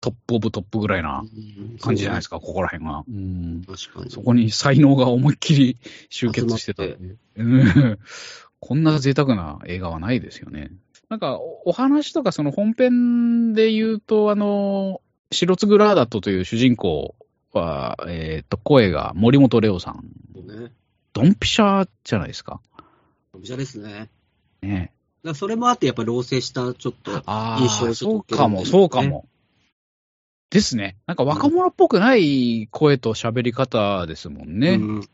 [0.00, 3.04] トップオブトップぐらいなうん感じじゃないですか、ここら辺が。
[3.08, 3.62] うん。
[3.64, 4.10] 確かに。
[4.10, 5.78] そこに才能が思いっきり
[6.10, 6.82] 集結してた
[8.58, 10.70] こんな贅沢な映画はないですよね。
[11.08, 17.14] なんか、おお話とかその本編で言うと、あの、白津ラーダットという主人公
[17.52, 20.04] は、えっ、と、声が森本レオさん。
[21.12, 22.60] ドンピシャじゃないですか。
[23.40, 23.92] ですね。
[23.92, 24.08] だか
[24.62, 24.92] ね。
[25.22, 29.26] らそれもあって、やっぱ老成した、ちょっと、印象をちょっとそうかも、そうかも。
[30.50, 30.96] ですね。
[31.06, 34.72] なんか若者っぽくない声と喋り方ですもんね。
[34.72, 35.08] うん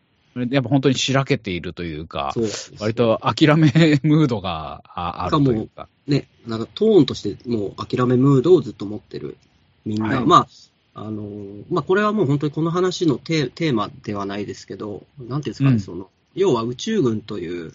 [0.50, 2.46] やっぱ本当にしらけているというか、そう。
[2.78, 3.72] 割と諦め
[4.04, 5.88] ムードがああるというか。
[6.06, 9.36] ね、なんかトーンとしてもう諦めムードをずっと持ってる
[9.84, 10.46] みんな、はいま
[10.94, 17.72] あ、あのーまあ、これはもう本当にこの話のテテーマではないですけど、なんていうんですかね、うんその、要は宇宙軍という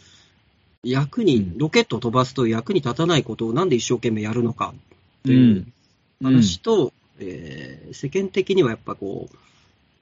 [0.84, 5.34] 役に、うんロケットを飛ばすという役に立たないことをなんで一生懸命やるのかってう。
[5.34, 5.74] いうん
[6.22, 9.36] 話と、えー世間的にはやっぱこう、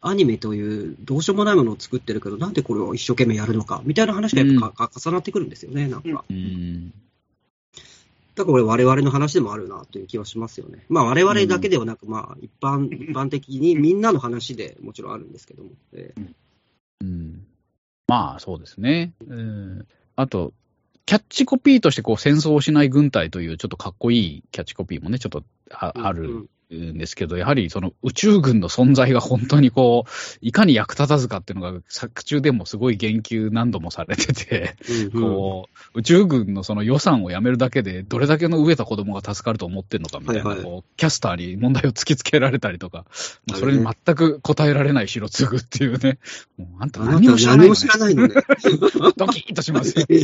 [0.02, 6.26] アニメというどうしようもないものを作ってるけど、なんでこれを一生懸命やるのかみたいな話がやっぱか、重なってくるんですよね、なんか。
[6.30, 6.94] うん。
[8.34, 10.86] だからこれ我々の話でもあるなという気はしますよね。
[10.90, 15.70] まあ我々だけではなく、まあ一般、一般的にみんなの話でもちろんあるんですけども。
[15.94, 16.34] えー
[17.02, 17.46] うん
[18.08, 19.14] まあ、そうですね。
[19.28, 19.88] うん。
[20.16, 20.54] あと、
[21.12, 26.44] キャッチコピーとしてこう戦争をしない軍隊というちょっとかっこいいキャッチコピーもね、ちょっとあある。
[26.44, 30.10] うんんですけど、やはりその宇宙軍の存在が本当にこう、
[30.42, 43.06] いかに役立たずかっていうのが作中でもすごい言及何度もされてて、うんうんこう、宇宙軍のその予算をやめるだけで、どれだけの飢えた子供が助かると思ってんのかみたいな、はいはいこうキャスターに問題を突きつけられたりとか、
[43.56, 46.20] それにあ全く答えられない白継ぐっていうね、
[46.58, 48.36] もうあんた何も知らないの、ね何も知、らないのね。
[49.18, 50.06] ドキッとしますよ。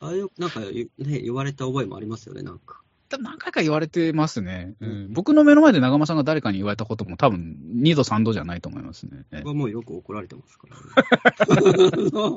[0.00, 2.82] ああいう、なんか、ね、言われた覚えもありますよね、なんか。
[3.18, 9.24] 何回か言われてますね、うん僕の目の前で長間さんが誰かに言われたことも多分2度3度じゃないと思いますね。
[9.30, 12.30] 僕はもうよく怒られてますから、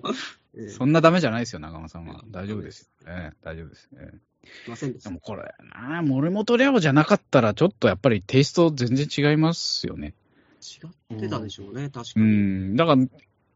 [0.63, 2.23] ね そんなダメじゃないですよ、長間さんは。
[2.29, 3.07] 大丈夫ですよ。
[3.07, 3.89] ええ大丈夫です。
[3.93, 4.35] ええ
[4.67, 4.99] いませんで。
[4.99, 10.13] でもこれな、森本レオじゃなかったら、ちょっとやっぱりテイスト全然違いますよね。
[10.61, 12.25] 違ってたでしょうね、確かうに。
[12.25, 12.75] ん。
[12.75, 13.07] だから、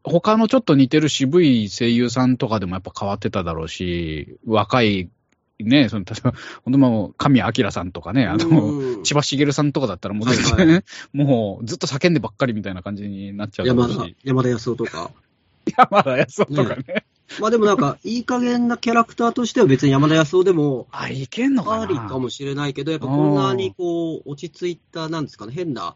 [0.02, 5.10] 他のちょっと似てる渋い声優さんとかでもやっぱ変わってただろうし、若い、
[5.64, 6.32] ね、その、例えば、
[6.64, 15.10] 本当もう、神谷明さんとかね、あの、うん千葉茂さんとかだったらもうはいは もうずっと叫んでばっかりみたいな感じになっちゃう山田山田康夫とか。
[15.76, 17.04] 山田康夫とかね。
[17.38, 25.94] まあでもなんか、いい加減なキャラクターとしては別に山田康夫でも、あ、いけんのかなありかもしれないけど、やっぱこんなにこう、落ち着いた、なんですかね、変な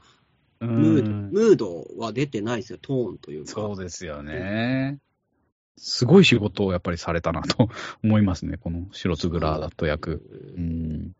[0.60, 1.30] うムード、ん。
[1.32, 3.50] ムードは出てないですよ、トーンというか。
[3.50, 4.98] そうですよね。
[5.76, 7.68] すごい仕事をやっぱりされたなと
[8.02, 10.22] 思いますね、この白つぐらだと役。
[10.56, 11.12] うん。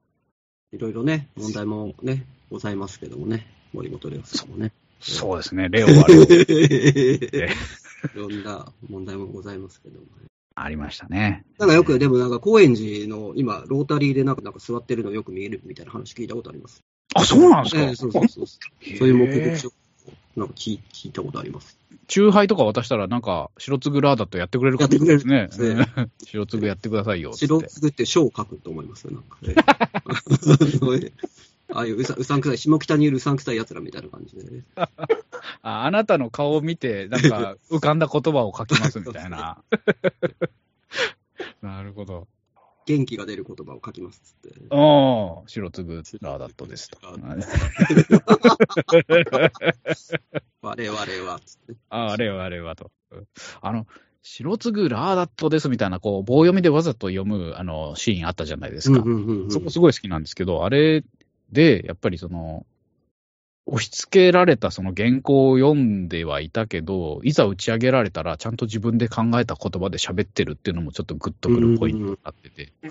[0.72, 4.72] いろいろね、問題もね、ございますけどもね、森本レオさんもね。
[5.00, 6.22] そうですね、レオはレオ
[8.14, 10.28] いろんな問題もございますけどもね。
[10.56, 11.44] ありましたね。
[11.58, 16.80] なんかよく、でもなんか高円寺の今、ロータリーでなんかなんか座ってるのよく見えるみたいな話聞いたことあります。
[17.14, 18.46] あ、そうなんですか、ええそうそうそう。
[18.46, 19.70] そういう目撃を
[20.36, 21.78] なんか聞い聞いたことあります。
[22.06, 25.86] チューハイとか渡したら、なんか、白つぐらだとやってくれるかもやってくれるですね。
[26.24, 27.32] 白つぐやってくださいよ。
[27.32, 29.38] 白つぐって書を書くと思いますよ、なんか、
[31.00, 31.12] ね。
[31.72, 34.64] ああいううさうさんくさい、下北にいるうさんくさい奴らみたいな感じで、ね。
[34.76, 34.88] あ
[35.62, 39.62] あなたの顔を見て、なんか、浮かんだ言葉を書きますみたいな。
[41.62, 42.28] なるほど。
[42.86, 44.60] 元気が出る言葉を書きますっつって。
[44.70, 46.98] おー、白つぐラーダットですと。
[50.62, 51.74] 我々は、つって。
[51.88, 52.90] ああれはあれはと。
[53.60, 53.86] あの、
[54.22, 59.00] 白継ぐラーダットですみたいな、こう、棒読みでわざと読む、あの、シーンあったじゃないですか。
[59.00, 61.04] うんうんうんうんそこすごい好きなんですけど、あれ
[61.52, 62.66] で、やっぱりその、
[63.66, 72.90] 押し付けられたその原稿を読んではいたけど、いざ打ち上げられたら、ちゃんと自分で考えた言葉で喋ってるっていうのもちょっとグッとくるポイントになってて、うん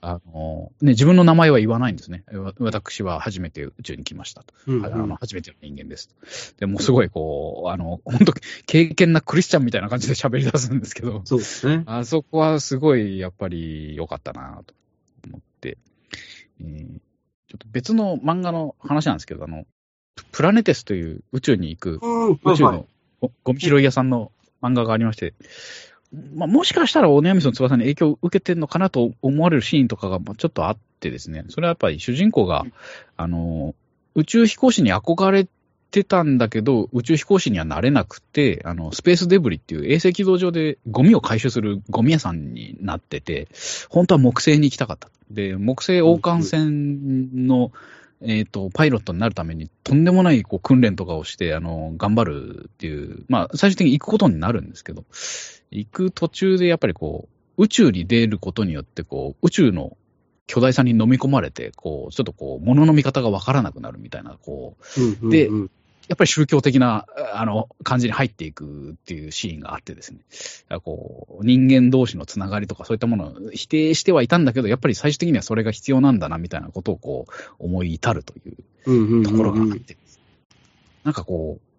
[0.00, 2.22] あの、ね、自分の名前は言わないんですね。
[2.32, 4.54] わ私は初めて宇宙に来ましたと。
[4.68, 6.60] うんうんあの初めての人間ですと。
[6.60, 8.32] でもうすごいこう、あの、本当
[8.66, 11.82] 経験なクリスチャンみたいな感じで喋り出すんですけど、そうですね。
[11.86, 14.74] あそこはすごいやっぱり良かったなと
[15.26, 15.78] 思って、
[16.60, 17.00] えー
[17.48, 19.66] ちょっと別の漫画の話なんですけど、あの、
[20.30, 22.76] プラネテスという宇宙に行くうん宇宙はい。
[22.78, 22.86] の
[23.20, 25.34] ゴゴミ拾い屋さんの漫画がありまして、
[26.34, 32.64] まあ、もしかしたらオネアミスの翼に影響を受けてるのかなと思われるシーンとかがまあちょっとあってですね、それはやっぱり主人公が、
[33.16, 33.74] あの、
[34.14, 35.48] 宇宙飛行士に憧れ
[35.90, 43.48] てたんだけど、宇宙飛行士にはなれなくて、あの、スペースデブリっていう衛星軌道上でゴミを回収するゴミ屋さんになってて、
[43.88, 45.08] 本当は木星に行きたかった。
[45.30, 47.72] で、木星王冠船の、
[48.24, 55.04] えっ、と、パイロットになるために、とんでもないこう訓練とかをして、あの、頑張るっていう、まあ、最終的に行くことになるんですけど、
[55.70, 59.96] 行く途中でやっぱりこう、宇宙に出ることによって、こう、宇宙の
[60.46, 65.30] 巨大さに飲み込まれて、こう、ちょっとこう、物の見方がわからなくなるみたいな、こう、うんうんうん。
[65.30, 65.50] で
[66.08, 70.20] やっぱり宗教的な、あの、感じに入っていくっていうシーンがあってですね。
[70.80, 79.22] こう、人間同士のつながりとかそういったものを否定してはいたんだけど、やっぱり最終的にはそれが必要なんだな、みたいなことをこう、思い至るといううんうんうんうん。
[79.24, 79.96] ところがあって、
[81.04, 81.72] なんかこう、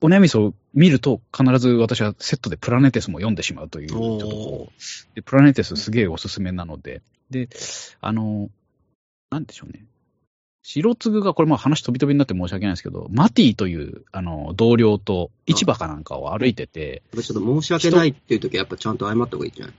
[0.00, 7.48] お悩みを見ると必ず私はセットでプラネテスも読んでしまうという、ちょっとこう、でプラネテスすげえおすすめなので、で、
[8.00, 8.48] あの、
[9.30, 9.84] なんでしょうね。
[10.70, 19.74] 白継が、これも話飛び飛びになって申し訳ないんですけど、マティという、あの、同僚と市場かなんかを歩いてて、ちょっと申し訳ないっていう時はやっぱちゃんと謝った方がいいんじゃない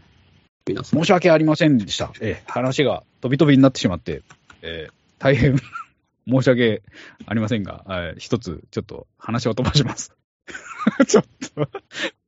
[0.66, 1.00] 皆さん。
[1.00, 2.12] 申し訳ありませんでした。
[2.20, 4.24] ええ、話が飛び飛びになってしまって、
[4.64, 5.58] ええ、大変
[6.28, 6.82] 申し訳
[7.28, 10.16] ありませんが、えー一つ、ちょっと話を飛ばします。
[11.08, 11.70] ちょっと、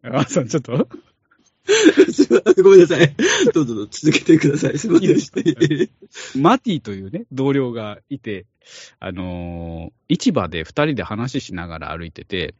[0.03, 0.87] あさん、ちょっと、
[2.63, 3.15] ごめんなさい。
[3.53, 4.77] どうぞどうぞ続けてください。
[4.77, 5.09] すいません。
[5.09, 5.89] いいで
[6.35, 8.45] マティというね、同僚がいて、
[8.99, 12.55] あのー市場で二人で話しながら歩いてて、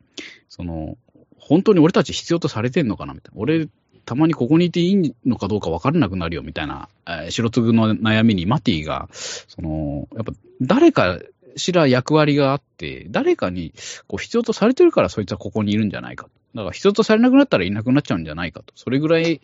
[0.49, 0.97] その、
[1.37, 3.41] 本当に俺たち必要とされてんのかなみたいな。
[3.41, 3.67] 俺、
[4.05, 11.19] たまにここにいていいのかどうか分からなくなるよみたいな、えー白継の悩みにマティが、その、やっぱ誰か
[11.55, 13.73] しら役割があって、誰かに
[14.07, 16.27] こう必要とされてるからそいつはここにいるんじゃないか。
[16.55, 18.73] だから必要とされなくなったらいなくなっちゃうんじゃないかと。
[18.75, 19.41] それぐらい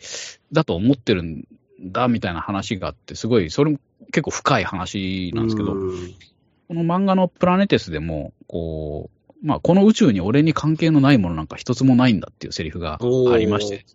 [0.52, 1.46] だと思ってるん
[1.82, 3.80] だみたいな話があって、すごい、それも
[4.12, 6.14] 結構深い話なんですけど、うん。
[6.68, 13.86] この漫画のプラネテスでも、こう、まあ、この宇宙に俺に関係のないものなんか一つもないんだっていうセリフがありまして、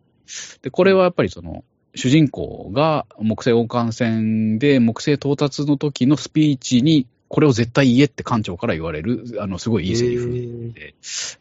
[0.62, 10.94] で、これはやっぱりその、主人公が木星王冠船で木星到達の時のスピーチに、これを絶対言えって館長から言われる、あの、すごいいいセリフで、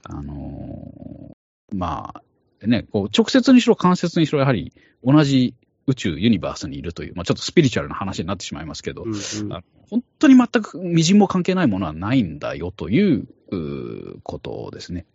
[0.03, 1.40] あのー
[1.73, 2.21] ま
[2.63, 5.55] あ、ね、こう、直接にしろ間接にしろ、やはり同じ
[5.87, 9.15] 宇宙、ユニバースにいるという、まあ、ちょっとスピリチュアルな話になってしまいますけど、うんう
[9.47, 13.27] んあ本当に全く微塵も関係ないものはないんだよという
[14.23, 15.05] ことですね。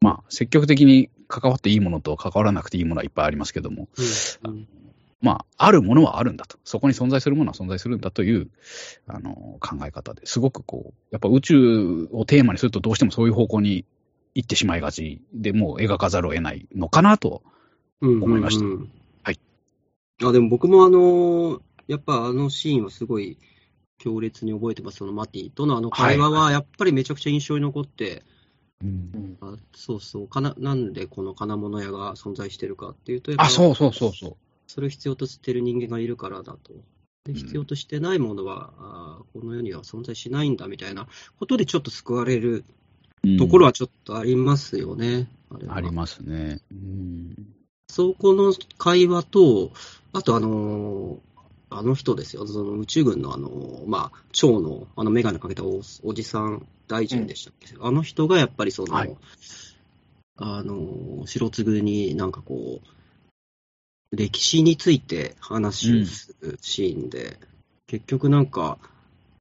[0.00, 3.88] まあ、積極的に関わっていいものと関わらなくていいものはいっぱいありますけども、
[4.42, 4.66] うん
[5.24, 6.58] まあ、あるものはあるんだと。
[6.64, 8.50] そこに存在するものは存在するんだという、
[9.06, 13.86] あの、考え方ですごくこう、やっぱ宇宙をテーマにするとどうしてもそういう方向に
[14.34, 17.42] 行ってしまいがちで、もう描かざるを得ないのかなと。
[18.00, 18.90] 思いましたうんうんうん
[19.22, 19.40] はい。
[20.22, 23.38] あ、でも僕もあのーやっぱあのシーンはすごい
[23.98, 24.98] 強烈に覚えてます。
[24.98, 28.22] そのマティとのあの会話はやっぱりめちゃくちゃ印象に残って、
[28.82, 36.72] うんあそうそうかな、なんでこの金物屋が存在してるかっていうと、あ、そうそうそうそそれを必要としてる人間がいるからだと。
[37.24, 41.06] でうん必要としてないものは、あーこの世には存在しないんだみたいな
[41.38, 42.64] ことでちょっと救われるう。
[43.38, 45.28] ところはちょっとありますよね。
[45.50, 46.60] あれはありますね。
[46.70, 47.34] うん。
[47.88, 49.72] そこの会話と、
[50.12, 51.18] あとあのー
[51.76, 59.16] あの人ですよ、その宇宙軍のあのーまあ、蝶の、あのメガネかけたおおじさん、大臣でしたっけ、あの人がやっぱりその、はい
[60.36, 62.80] あのー白継になんかこ
[64.12, 67.38] う、歴史について話をするシーンで、
[67.86, 68.78] 結局なんか、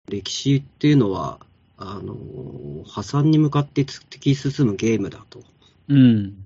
[0.10, 1.40] 歴史っていうのは、
[1.86, 5.42] あのー破産に向かって突き進むゲームだと。
[5.88, 6.46] うん。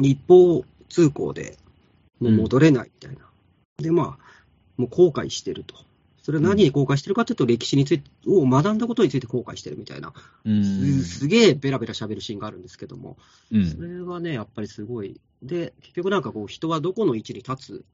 [0.00, 1.58] 一方通行で、
[2.20, 3.24] もう戻れないみたいな。
[3.76, 4.24] で、まあ、
[4.76, 5.74] もう後悔してると。
[6.22, 10.12] それは何に後悔してるかというと、歴史について、を学んだことについて後悔してるみたいな、
[10.44, 13.16] うんすすげえベラベラ喋るシーンがあるんですけども、
[13.50, 15.20] うんそれはね、やっぱりすごい。
[15.42, 17.84] で、結局なんかこう、人はどこの位置に立つ、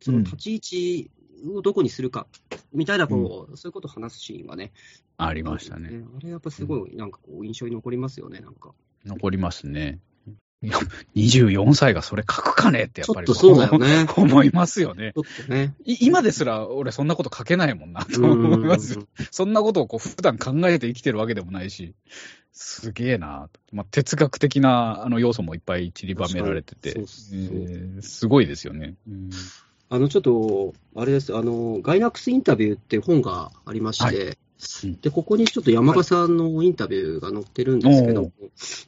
[0.00, 1.10] その立ち位置
[1.54, 2.26] をどこにするか、
[2.72, 4.72] みたいな、こう、そういうことを話すシーンはね。
[5.16, 6.04] ありましたね。。
[6.16, 8.72] あれやっぱすごい、なんかこう、印象に残りますよね、なんか。
[9.04, 9.98] 残りますね。
[10.62, 10.78] いや
[11.16, 15.12] 24歳がそれ書くかねってやっぱりそうだよね思いますよね
[15.48, 15.74] ね。
[15.84, 19.02] い今ですら俺そんなこと書けないもんなと思いますよ。
[19.32, 21.96] そんなことをこう普段考えて生きてるわけでもないし、
[22.52, 28.94] すげえなとまあ、哲学的なあの要素もいっぱい散りばめられてて、えーすごいですよね。
[29.08, 29.30] うん
[29.92, 34.38] あの、ちょっと、あれです、あの、ガイナックスインタビューっていう本がありまして、
[34.84, 35.00] うん。
[35.02, 38.32] で、ここにちょっと山賀さんのインタビューが載ってるんですけども、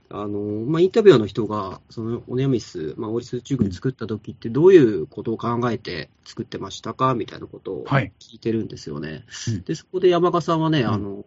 [0.09, 8.11] あの、まあ、インタビュアーの人が、その、オネアミス、まあ、オリス宇宙軍作った時ってどういうことを考えて作ってましたかみたいなことをはい。
[8.19, 9.27] 聞いてるんですよね。
[9.49, 9.63] うん。
[9.63, 10.89] で、そこで山賀さんはね、ん。
[10.89, 11.23] あの、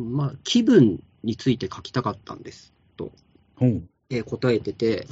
[0.00, 3.12] まあ、気分について書きたかったんです、と。
[4.08, 5.06] えー答えてて、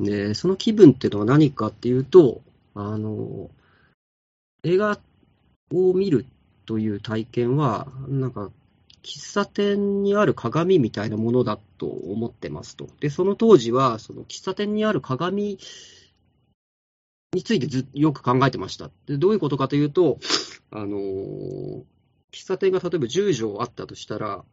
[0.00, 2.40] で、その気分っていうのは何かっていうと、
[2.74, 3.50] あの、
[4.64, 4.98] 映画
[5.72, 6.24] を見る
[6.66, 8.50] という体験は、なんか、
[9.02, 12.88] 喫茶店にある鏡みたいなものだと思ってますと。
[13.00, 15.58] で、その当時は、その喫茶店にある鏡
[17.32, 18.90] についてずよく考えてました。
[19.06, 20.18] で、どういうことかというと、
[20.70, 20.98] あの
[22.32, 24.44] 喫茶店が例えば10畳あったとしたら、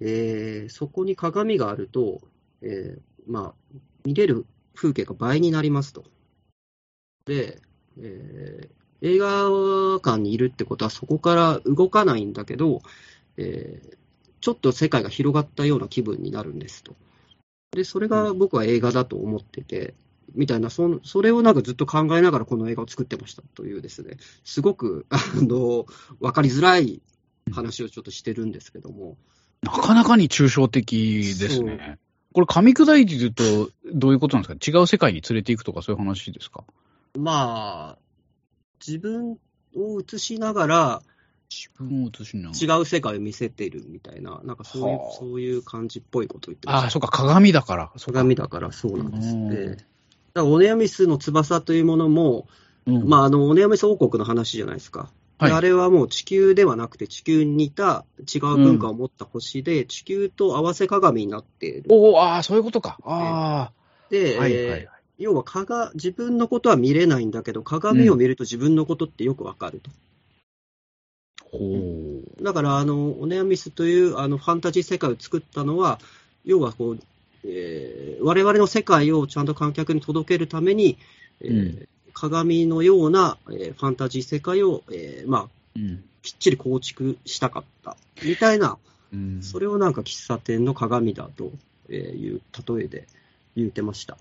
[0.00, 2.20] えーそこに鏡があると、
[2.62, 6.04] えーまあ、見れる風景が倍になりますと。
[7.26, 7.60] で、
[7.98, 9.48] えー映画
[10.00, 12.82] 館にいるってことはそこから動かないんだけど、
[13.36, 13.96] えー
[14.42, 16.96] ちょっと世界が広がったような気分になるんですと。
[17.70, 19.94] で、それが僕は映画だと思ってて、
[20.34, 25.86] みたいな、そんそれをなんかずっと考えながらこの映画を作ってましたというですね、すごく、あの、
[26.20, 27.00] わかりづらい
[27.52, 29.16] 話をちょっとしてるんですけども、
[29.62, 31.98] なかなかに抽象的ですね。
[32.32, 34.78] これ噛み砕いて言うと、どういうことなんですか？
[34.78, 36.64] 違う世界に連れていくとかそういう話ですか？
[37.18, 37.98] まあ、
[38.84, 39.38] 自分
[39.76, 41.02] を映しながら
[41.50, 46.90] 自分を映しなが違う世界を見せてるみたいな、なんかそういうはあそういう感じっぽいことを言ってまああ、した。
[46.92, 47.92] そうか、鏡だから。
[48.06, 49.66] 鏡だからそうなんですうんね。
[49.66, 49.84] だか
[50.34, 52.48] らオネアミスの翼というものも、
[52.86, 55.10] うんまあ、あの、オネアミス王国の話じゃないですか。
[55.46, 61.84] ではいあれはもう地球ではなくて、地球に似た違う文化を持った星で、地球と合わせ鏡になっている。
[61.88, 62.98] おお、ああ、そういうことか。
[63.04, 63.72] あ
[64.10, 64.88] で、あ、はいはいえーはい。
[65.18, 69.90] 要はかが自分のことは見れないんだけど、鏡を見ると自分のことってよくわかると。
[71.52, 72.42] ほう。
[72.44, 76.00] だから、あの、オネアミスというあのファンタジー世界を作ったのは、
[76.44, 76.98] 要はこう、
[77.44, 80.98] えー、我々の世界をちゃんと観客に届けるために、
[81.40, 86.04] え鏡のような、えーファンタジー世界を、えーまあ、うん。
[86.22, 87.96] きっちり構築したかった。
[88.22, 88.78] みたいな、
[89.12, 91.50] うんそれをなんか喫茶店の鏡だと
[91.92, 93.06] いう例えで
[93.56, 94.16] 言ってました。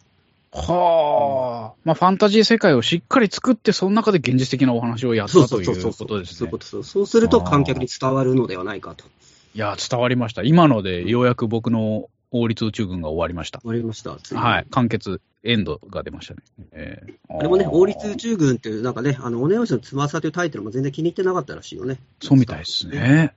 [0.54, 1.80] はあ。
[1.86, 6.52] まあ、ファンタジー世界をしっかり作って、その中で現実的なお話をやったということですね。
[6.84, 9.06] そうすると観客に伝わるのではないかと。
[9.54, 10.44] いや、伝わりました。
[10.44, 13.60] 今ので、ようやく僕の王立宇宙軍が終わりました。
[13.64, 14.18] わかりました。
[14.36, 14.66] はい。
[14.72, 16.42] 完結、エンドが出ましたね。
[16.72, 22.00] えーあれもね、王立宇宙宙軍っていう、なんかね、あの、オネオシの翼というタイトルも全然気に入ってなかったらしいよね。
[22.22, 23.34] そうみたいですね。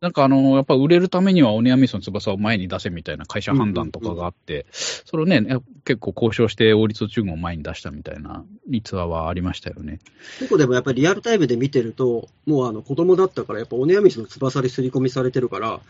[0.00, 10.00] なんかあの、やっぱ売れるためにはオネアミスの翼を前に出せみたいな会社判断とかがあって、それをね、や結構交渉して王立宇宙軍を前に出したみたいな逸話はありましたよね。
[10.38, 15.80] 結構でもやっぱりリアルタイムで見てると、もうあの、子供だったから、やっぱオネアミスの翼で刷り込みされてるから、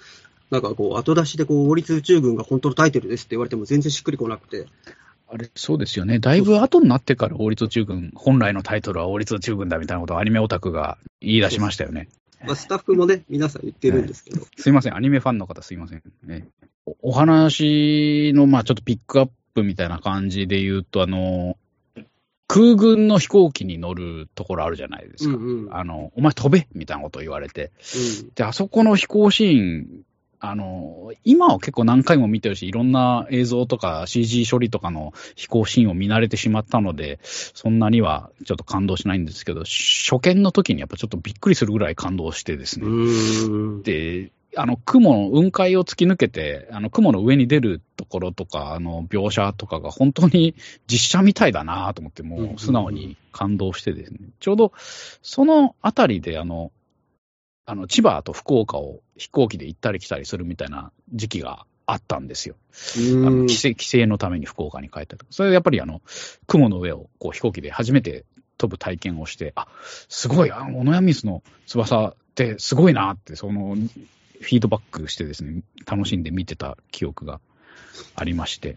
[0.51, 4.67] なんかこう、後出しでこう、王立宇宙軍が本当のタイトルですって言われても全然しっくりこなくて、
[5.29, 6.21] あれ、そうですよね。
[6.21, 12.09] だいぶ後になってから王立宇宙軍、本来のタイトルは王立宇宙軍だみたいなことをアニメオタクが言い出しましたよね。
[12.45, 16.03] まあ、スタッフもね、皆さん言ってるんですけど、すいません、アニメファンの方すいません。
[16.25, 16.47] ね、
[17.03, 21.57] おお話の、まあちょっとピックアップみたいな感じで言うと、あの、
[22.47, 25.35] 空軍の飛行機に乗るところあるじゃないですか。
[25.35, 27.73] うんうんあの、お前飛べみたいなことを言われて。
[28.23, 29.87] うんで、あそこの飛行シーン、
[30.49, 42.87] あの、今は結構何回も見てるし、いろんな映像とか CG 処理とかの飛行シーンを見慣れてしまったので、そんなにはちょっと感動しないんですけど、初見の時にやっぱちょっとびっくりするぐらい感動してですね。
[43.83, 50.55] で、あの、雲の雲海を突き抜けて、あの、雲の上に出るところとか、あの、描写とかが本当に
[50.87, 54.19] 実写みたいだなと思って、もう素直に感動してですね。
[54.41, 56.73] ちょうど、そのあたりで、あの、
[57.67, 62.55] あの、千葉と福岡を飛行機で行ったり来たりするみたいな時期があったんですよ。
[62.97, 65.27] あのうん帰省帰省のために福岡に帰ったりとか。
[65.31, 66.01] それはやっぱりあの、
[66.47, 68.25] 雲の上をこう飛行機で初めて
[68.57, 69.67] 飛ぶ体験をして、あ
[70.09, 77.41] すごい、あの、オノヤミスの翼ってすごいなって、その、フィードバックしてですね、楽しんで見てた記憶が
[78.15, 78.77] ありまして。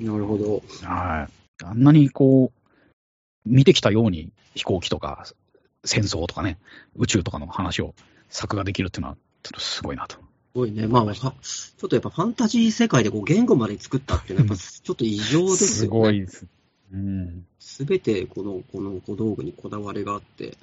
[0.00, 0.62] なるほど。
[0.82, 1.64] はい。
[1.64, 5.26] あんなにこう、見てきたように飛行機とか
[5.84, 6.58] 戦争とかね、
[6.96, 7.94] 宇宙とかの話を
[8.28, 10.16] 作画できるっていうのは、ちょっとすごいなと。
[10.16, 10.20] す
[10.54, 10.86] ごいね。
[10.86, 15.56] まあ、ちょっとやっぱファンタジー世界でこう言語まで作ったっていうのは、やっぱちょっと異常ですよね。
[15.56, 16.46] すごいです。
[16.92, 17.46] うん。
[17.58, 20.56] すべてこの、この小道具にこだわりがあって、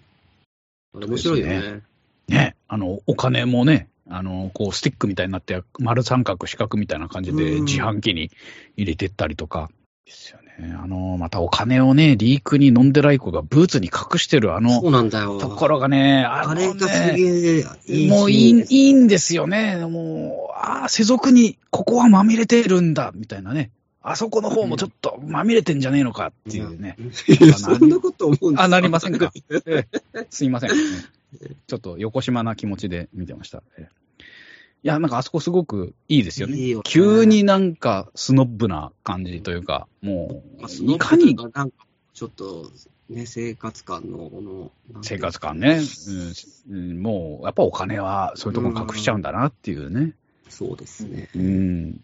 [0.93, 1.81] あれ面白いよでね。
[2.27, 8.31] ね、あの、お金もね、あの、こう、スティックみたいになって、丸三角、四角みたいな感じでうん自販機に
[8.75, 9.69] 入れてったりとか。
[10.05, 10.75] ですよね。
[10.81, 15.39] あの、またお金をね、リークに飲んでライコがブーツに隠してるあそのうなんだよ。
[15.39, 19.77] ところがね、あれがすね、げえいいもういいいいんですよね。
[19.85, 23.71] もう、ああ、世俗にここはまみれてるんだ、みたいなね。
[24.03, 26.97] あそこの方もちょっとまみれてんじゃねえのかっていうね。
[27.27, 29.31] いやそんなこと思うんですあ、なりませんか？
[29.67, 29.85] え
[30.15, 30.69] えすいません。
[30.71, 33.61] ちょっと横島な気持ちで見てました。
[34.83, 36.57] ええいや、なんかあそこすごくいいですよね。
[36.57, 41.69] いいよね急になんかスノッブな感じというか、もまあ、う、そのいかになんか、
[42.13, 42.71] ちょっと、
[43.09, 44.71] ね、生活感の、この、
[45.03, 45.81] 生活感ね、
[46.69, 50.13] うんうんもう、やっぱお金はそういうところ隠しちゃうんだなっていうね。
[50.49, 51.29] そうですね。
[51.35, 52.01] うん。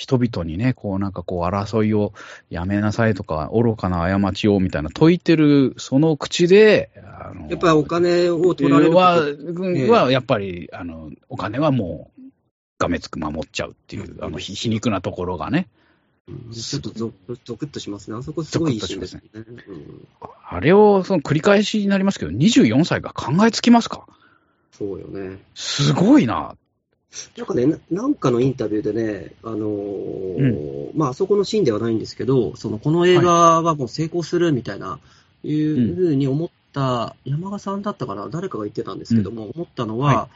[0.00, 2.14] 人々にね、こうなんかこう争いを
[2.48, 12.22] やめなさいとか、愚かな過ちをみたいな説いてるその口で、あのやっぱりお金を取られるは、ことうんええはやっぱり、あの、お金はもう、
[12.78, 15.68] がめつく守っちゃうっていう、うんあの、ひ皮肉なところがね、
[16.26, 18.16] うんちょっとゾクゾクッとしますね。
[18.16, 19.22] あそこすごいいいシーンですね。
[19.34, 19.46] うん
[20.48, 24.06] あれを、その繰り返しになりますけど、24歳が考えつきますか？
[24.72, 25.38] そうよね。
[25.54, 26.56] すごいな。
[27.36, 35.00] なんかね、ななんかのインタビューでね、あのーまあ、あそこのシーンではないんですけど、その、この映画はもう成功するみたいな、
[35.42, 40.28] いうふうに思った、山賀さんだったかな、誰かが言ってたんですけども、思ったのは、は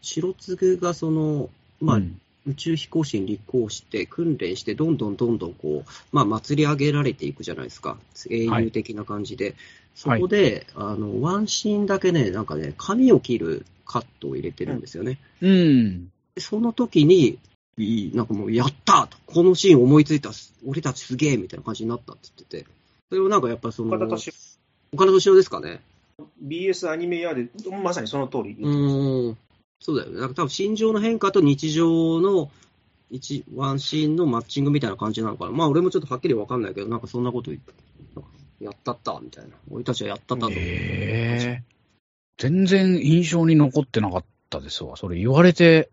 [0.00, 7.96] 白継がその、まあ、うん宇宙飛行士に立候補して、訓練して、どんどんどんどんこう、まあ、祭り上げられていくじゃないですか。
[8.30, 9.54] 英雄的な感じで。
[9.94, 15.18] そこで、あの、ワンシーンだけね、なんかね、髪を切るカットを入れてるんですよね。
[15.40, 16.06] うん。
[16.34, 17.38] でその時に、
[17.78, 20.30] いいなんかもう、やったとこのシーン思いついた、
[20.66, 22.66] 俺たちすげえみたいな感じになったって言ってて。
[23.08, 24.32] それをなんかやっぱその、岡田敏
[24.92, 25.80] 岡田敏夫ですかね。
[26.18, 27.48] 夫 BS アニメやで、
[27.82, 28.56] まさにその通り。
[28.58, 29.38] うーん。
[29.80, 30.20] そうだよね。
[30.20, 32.50] なんか多分心情の変化と日常の
[33.10, 35.52] 一ワンシーンのマッチングみたいな感じなのかな。
[35.52, 37.52] まあ俺もちょっとはっきりわかんないけど、なんかそんなこと
[38.62, 39.50] やったったみたいな。
[39.70, 40.52] 俺たちはやったったと。
[40.52, 41.72] ええ
[42.38, 44.96] 全然印象に残ってなかったですわ。
[44.96, 45.90] それ言われて、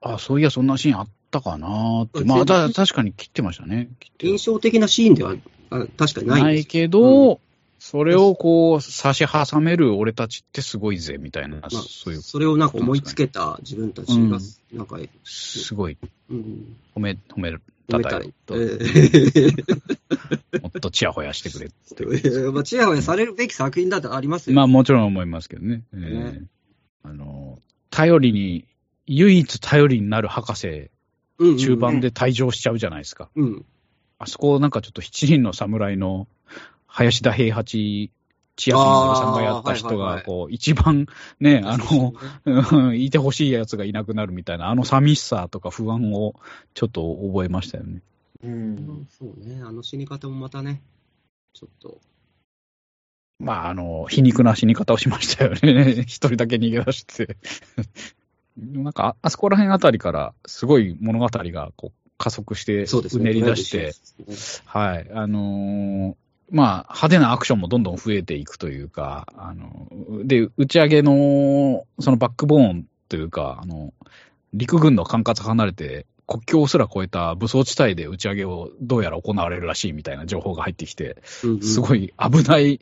[0.00, 2.24] あ、そういや、そんなシーンあったかなーって。
[2.24, 3.88] まあ、た確かに切ってましたね。
[4.20, 5.34] 印象的なシーンでは
[5.70, 7.40] あ確かにないないけど、
[7.78, 14.38] それをこう、差し挟める俺たちってすごいぜ、みたいな、まあ、そういう、それをなんか思いつけた自分たちが、
[14.72, 15.98] なんか、すごい
[16.30, 17.58] うん、褒め、褒め褒め
[20.62, 22.04] もっとチヤホヤしてくれって。
[22.04, 24.56] ー まあ、ちやほやされるべき作品だってありますよ。
[24.56, 25.82] まあもちろん思いますけどね。
[25.94, 26.42] ええね
[27.04, 27.58] あの、
[27.90, 28.66] 頼りに、
[29.06, 30.90] 唯一頼りになる博士、
[31.38, 33.28] うんうん中盤で退場しちゃうじゃないですか。
[33.34, 33.64] うん。
[34.18, 36.28] あそこなんかちょっと七人の侍の
[36.86, 38.12] 林田平八、
[38.56, 41.06] 千秋水さんがやった人が、こう、一番
[41.40, 46.34] ね、 あの、うん いてほしいやつがいなくなるみたいな、あの寂しさとか不安を
[46.74, 48.02] ちょっと覚えましたよね。
[48.42, 49.06] うん。
[49.10, 50.82] そうね、あの死に方もまたね、
[51.54, 52.00] ちょっと、
[53.38, 56.02] まあ、あの、皮肉な死に方をしましたよね。
[56.06, 57.36] 一人だけ逃げ出して。
[58.56, 63.32] なんか、ああそこら辺あたりから、すごい物語がこう加速して、そうですね。
[63.32, 63.94] り出して、
[64.66, 65.10] はい。
[65.12, 66.21] あのー
[66.52, 69.88] まあ、派手なアクションもどんどん増えていくというか、あの、
[70.24, 73.94] で、打ち上げの、そのバックボーンというか、あの、
[74.52, 81.58] 陸軍の管轄離れて、国境すら越えた武装地帯で打ち上げをどうやら行われるらしいみたいな情報が入ってきて、すい。
[81.82, 82.80] ごい危ない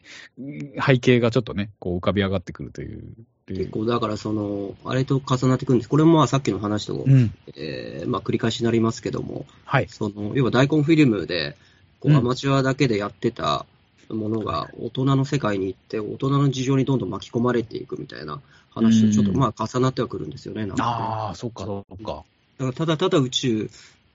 [0.85, 3.03] 背景がちょっとね、こう浮かび上がってくるという。
[3.47, 5.89] 結構、だからその、あれと重なってくるんです。
[5.89, 7.33] これもまあさっきの話と、うん。
[7.57, 9.89] えーまあ繰り返しになりますけども、はい。
[9.89, 11.57] その、要は大根フィルムで、
[12.01, 12.17] こううん。
[12.17, 13.67] アマチュアだけでやってた
[14.09, 18.41] ものが大人の世界に行って、大人の事情にどんどん巻き込まれていくみたいな
[18.71, 20.89] 話とちょっとうんまあ重なってはくるんですよね、なんかね。
[20.89, 22.25] ああ、そっか、そっか。
[22.59, 23.71] だからただただ宇宙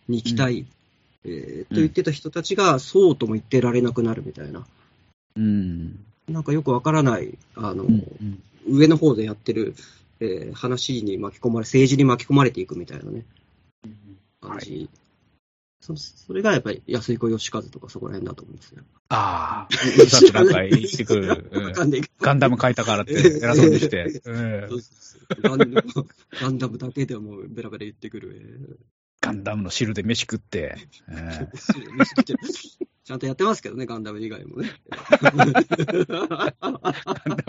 [0.08, 0.66] に行きたい、
[1.24, 4.66] えーと言ってた人たちが、そうとも言ってられなくなるみたいな、
[5.36, 6.00] うん。
[6.28, 8.44] なんかよくわからない、あの、うんうん。
[8.68, 9.76] 上の方でやってる、
[10.20, 13.26] えー話に巻き込まれ、政治に巻き込まれていくみたいなね、
[14.42, 14.90] 感じ。
[15.86, 18.84] そそれがやっぱり安井子義和とかそこら辺だと思うんですよ。
[19.10, 19.76] ああ、
[20.10, 21.52] さっきなんか言ってくる。
[22.20, 24.22] ガンダム書いたからって偉そうにして。
[25.44, 28.80] ガンダムだけでもベラベラ言ってくる。
[29.22, 30.76] ガンダムの汁で飯食って。
[33.06, 34.72] ちゃんとやってますけどね、ガンダム以外もね。
[35.20, 35.62] ガンダ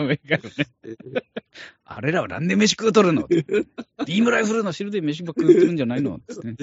[0.05, 0.67] ム以外もね。
[1.83, 3.25] あれらはなんで飯食うとるの？
[3.27, 6.17] ビームライフルの汁で飯ば食うてるんじゃないの？
[6.17, 6.55] ってね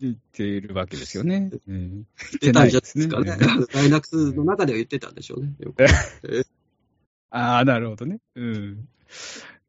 [0.00, 1.52] 言っているわけですよね。
[1.68, 2.04] うん言っ
[2.40, 3.36] てないですかね。
[3.72, 5.54] ダイナックスの中では言ってたんでしょうね。
[7.30, 8.18] ああ、なるほどね。
[8.34, 8.88] うん。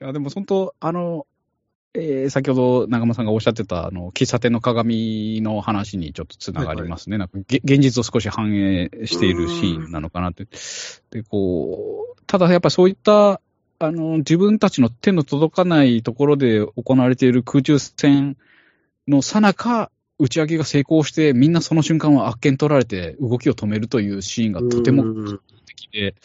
[0.02, 1.28] いや、でも本当、あの、
[1.96, 7.18] えー先ほど長間さんがおっしゃってた、あの、喫茶店の鏡の話にちょっとつながりますね。
[7.18, 10.48] なんか、げ現実を少し反映しているシーンなのかなって。
[11.10, 13.42] で、こう、ただやっぱそういった、
[13.80, 18.38] あの、自分たちの手の届かないところで行われている空中戦
[19.08, 26.16] のさなか、打ち上げが成功して、みんなその瞬間はあっけん取られて動きを止めるというシーンがとてもうん的で、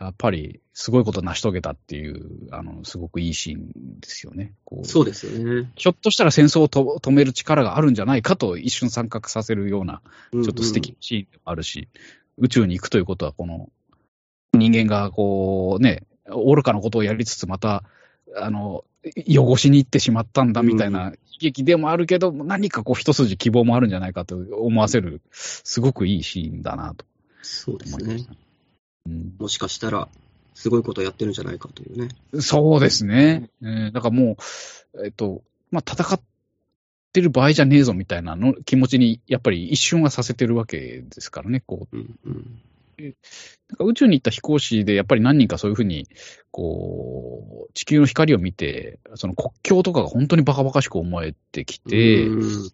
[0.00, 4.54] やっぱりすごいことを成し遂げたっていう、あの、すごくいいシーンですよね。
[4.64, 5.70] こうそうですよね。
[5.76, 10.00] ひょっとしたら戦争をと止める力があるんじゃないかと一瞬参画させるような、
[10.32, 11.88] ちょちょっと素敵なシーンでもあるし、
[12.38, 13.70] 宇宙に行くということは、この
[14.54, 17.84] 人間がこうね、愚かなことをやりつつ、また、
[18.36, 18.84] あの、
[19.28, 27.04] 汚しに行ってしまったんだみたいな悲劇でもあるけど、何かこう一筋希望もあるんじゃないかと思わせる、すごくいいシーンだなと
[27.42, 28.26] そうですね。
[29.06, 30.08] うんもしかしたら、
[30.54, 32.08] すごいことをやってるんじゃないかというね。
[32.40, 33.50] そうですね。
[33.62, 34.36] えーだからも
[34.94, 36.20] う、えっと、まあ、戦っ
[37.12, 41.62] てる場合じゃねえぞみたいなの気持ちに、やっぱり一瞬はさせてるわけですからね。
[41.66, 42.62] こう、うんうん
[42.98, 46.06] なんか宇宙に行った飛行士で、やっぱり何人かそういうふうに、
[46.50, 52.70] こう、地球の光を見て、その国境とかが本当にバカバカしく思えてきて、うん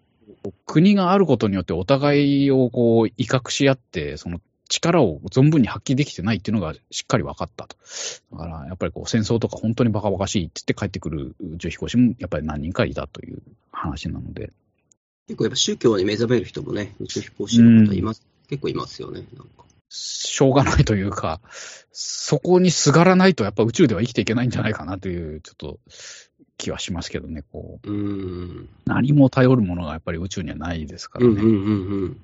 [0.66, 7.76] 国があることによってお互いをこう威嚇し合って、その力を存分に発揮できてないっていうのがしっかり分かったと。
[8.32, 13.42] だからやっぱりこう戦争とか本当にバカバカしいって言って帰ってくる宇宙飛行士もやっぱり何人かいたという
[13.72, 14.52] 話なので。
[15.26, 18.26] 結構やっぱ宗教に目覚める人もね、宇宙飛行士の方います。
[18.48, 19.24] 結構いますよね。
[19.36, 21.40] なんかしょうがないというか、
[21.92, 25.78] そこにすがらないとやっぱ宇宙では生きていけないんじゃないかなという、ちょっと
[26.58, 27.90] 気はしますけどね、こう。
[27.90, 28.68] うん。
[28.84, 31.32] 何も頼るものがやっぱり宇宙にはないですからね。
[31.32, 32.20] うんうんうん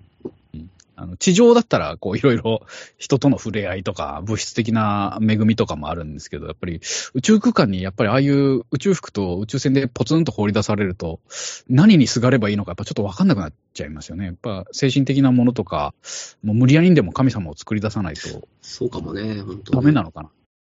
[0.54, 0.70] うん。
[0.96, 2.62] あの地上だったら、こう、いろいろ
[2.98, 6.80] 人との触れ合いとか、物質的な恵みとかもあるんですけど、やっぱり
[7.14, 11.20] 宇宙空間に、やっぱりああいう宇宙服と宇宙船でポツンと放り出されると、
[11.68, 14.26] 何にすがればいいのか、やっぱちょっとわかんなくなっちゃいますよね。
[14.26, 15.94] やっぱ精神的なものとか、
[16.42, 20.30] もう無理やりにでも神様を作り出さないとそうかもね、本当ダメなのかな、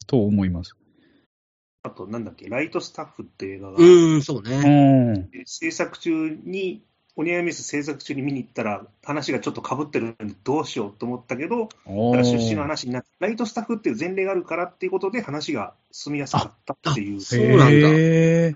[0.08, 0.76] と思います。
[1.84, 5.14] あと、なんだっけ、ライトスタッフっていう映画が、うん、そううね。
[5.14, 5.30] ん。
[5.46, 6.84] 制作中に、
[7.20, 17.20] オニアミス制作中に見に行ったら、話がちょっと被ってるんで、どうしようと思ったけど、出資の話になって、ライトスタッフっていう前例があるからっていうことで、話が進みやすかったっていう。
[17.20, 18.56] そうなんだへー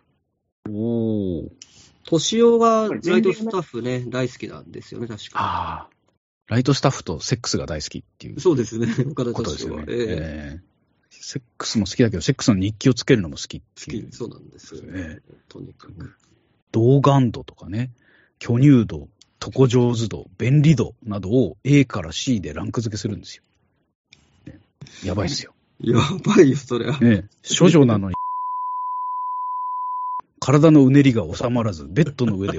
[0.70, 1.49] おー。
[2.05, 5.39] 敏夫がライトスタッフね、大好きなんですよね、確か。
[5.39, 5.89] ああ。
[6.45, 9.86] ライトスタッフとセックスが大好きっていうそうですね、 岡田ことですよね。。
[9.86, 10.72] 敏夫はええええ
[11.09, 14.16] セックスも好きだけど、セックスの日記をつけるのも好きっていう好き、。
[14.18, 14.82] そうなんですよ。
[14.88, 16.14] えとにかく。
[16.72, 17.91] 童顔度とかね、
[18.42, 19.08] 巨乳度、
[19.39, 23.44] 床上手度、便利度などを A から C でランク付けするんですよ。
[24.48, 24.60] ね
[25.06, 25.54] やばいっすよ。
[25.80, 27.00] やばいよ、それは。
[27.00, 27.30] ね
[27.60, 28.16] 処女なのに、
[30.39, 32.58] 体のうねりが収まらず、ベッドの上で、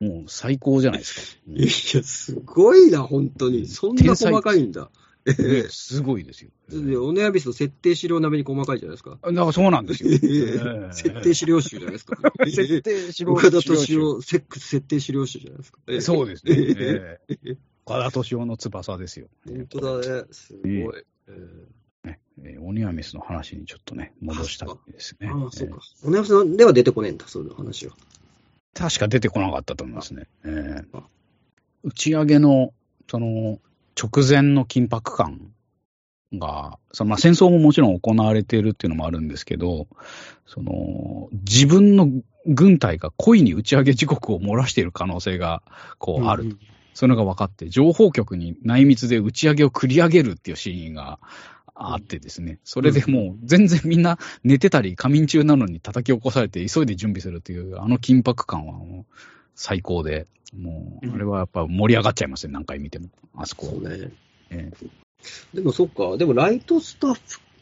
[0.00, 1.52] もう最高じゃないですか。
[1.52, 1.62] い
[1.98, 3.66] や、すごいな、本当に。
[3.66, 4.88] そんな細かいんだ。
[5.70, 6.50] すごいですよ。
[6.68, 9.10] でオネアビスの設定資料並みに細かいじゃないですか。
[9.10, 10.10] だからそうなんですよ。
[10.92, 12.16] 設定資料集じゃないですか。
[12.44, 15.78] 設定しろ岡田敏夫、セックス設定資料集じゃないですか。
[15.86, 17.18] ええそうですね。
[17.84, 19.28] 岡田敏夫の翼ですよ。
[19.46, 20.24] 本当だね。
[20.32, 20.70] すごい。
[20.74, 25.28] えええーオニアミスの話にちょっとね、戻したいですね。
[25.28, 26.08] ああ、そうかえ。
[26.08, 27.92] オネアビスでは出てこねえんだ、そういう話は。
[27.94, 30.26] ー確か出てこなかったと思いますね。
[30.44, 31.06] えーあ
[31.84, 32.72] 打ち上げの、
[33.10, 33.60] その、
[34.00, 35.52] 直前の緊迫感
[36.34, 39.86] が、そのまあ、戦争ももちろん行われているっていうのもあるんですけど、
[40.46, 42.08] その、自分の
[42.46, 45.62] 軍隊が故意に打ち上げ時刻を漏らしている可能性が、
[45.98, 46.44] こう、ある。
[46.44, 46.58] うん。
[46.94, 51.18] そういうのが分かって、情報局に内密で打ち上げを繰り上げるっていうシーンが
[51.74, 59.14] あってですね、それでもう全然みんな寝てたり仮眠中なのに叩き起こされて急いで準備するっていう、あの緊迫感はもう
[59.54, 60.26] 最高で、
[60.56, 63.08] もう、あれはやっぱ盛り上がっちゃいますね、何回見ても。
[63.34, 64.10] あそこそうね。
[64.50, 64.70] え
[65.54, 66.16] でもそっか。
[66.16, 67.14] でもライトスタッ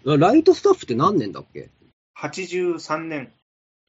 [0.05, 1.70] フ、ライトスタッフって何年だっけ
[2.18, 3.32] ？83年。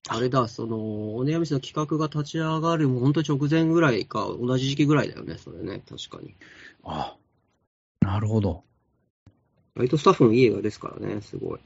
[0.09, 6.35] あれだ、その、おねやみしの企画が立ち上がる、もう本当直前ぐらいか、同じ時期ぐらいだよね、それね、確かに。
[6.83, 7.15] あ
[7.99, 8.63] なるほど。
[9.75, 11.59] ライトスタッフのいい映画ですからね、すごい。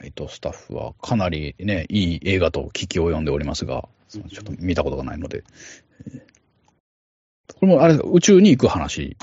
[0.00, 5.44] ライトスタッフはかなりね、いい映画と聞き及んでおりますが、ちょっと見たことがないので。
[7.54, 9.16] これもあれ、宇宙に行く話？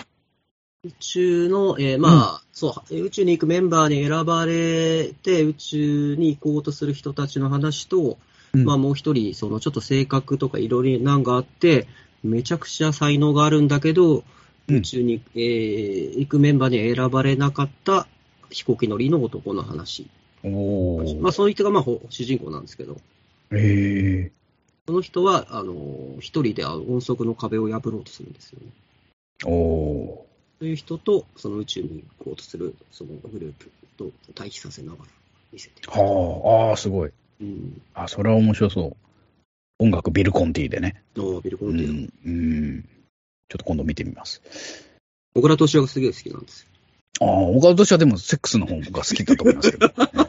[0.83, 8.17] 宇宙の、えーまあ、そう、宇宙に行くメンバーに選ばれて、宇宙に行こうとする人たちの話と、
[8.53, 11.87] うんまあもう一人、そのちょっと性格とかいろいろ難があって、
[12.23, 14.23] めちゃくちゃ才能があるんだけど、
[14.67, 18.07] うん宇宙に、えー行くメンバーに選ばれなかった
[18.49, 20.07] 飛行機乗りの男の話。
[20.43, 21.21] おー。
[21.21, 22.97] まあその人がまあほ主人公なんですけど、
[23.51, 24.31] ええ
[24.87, 28.67] その人は、あの、一人であの音速の壁を破ろうとするんですよね。
[29.45, 30.25] おー。
[30.59, 35.03] そういう人と、その宇宙に行こうとする、そのグループと対比させながら
[35.51, 35.91] 見せてる。
[35.91, 37.11] はあ、ああ、すごい。
[37.41, 37.81] うん。
[37.95, 38.95] あ、それは面白そう。
[39.79, 41.01] 音楽ビルコンティでね。
[41.15, 41.93] のビルコうンティの。
[41.93, 42.09] ん。
[42.25, 42.29] う
[42.77, 42.81] ん。
[42.83, 42.89] ちょ
[43.55, 44.41] っと今度見てみます。
[45.33, 46.67] 小倉敏夫がすげえ好きなんですよ。
[47.21, 49.89] ああ、岡田としてはでもセックスの方が好きだと思いますけど。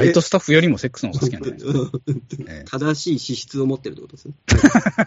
[0.00, 1.98] ねライトスタッフよりもセックスの方が好きなんじゃないですか。
[2.48, 4.34] え正しい資質を持ってるってことですね。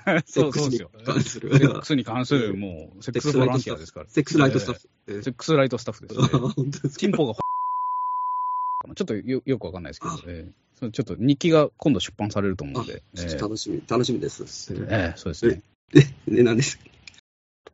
[0.07, 0.91] え そうそうですよ。
[0.93, 4.05] セックスに関するセックスに関する、もう、セックスボランティアですから。
[4.09, 4.89] セックスライトスタッフ。
[5.07, 6.27] ええセックスライトスタッフですね。
[6.27, 7.33] 本当ですチンポが
[8.95, 14.43] ちょっとよよくわかんないですけど、ええそのちょっと日記が今度出版されると思うので、えちょっと楽しみ、楽しみです。
[14.73, 15.61] えええそうですね。
[15.93, 16.77] で、で、何です？
[16.77, 16.83] か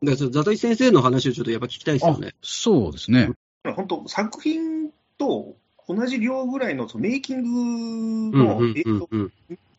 [0.02, 2.34] だからちょっと、ザトイ先生の話をちょっとやっぱ聞きたいですよね。
[2.42, 3.30] そうですね。
[3.64, 5.56] 本当、作品と
[5.94, 9.32] 同じ量ぐらいのそのメイキングうんうんの映像をうん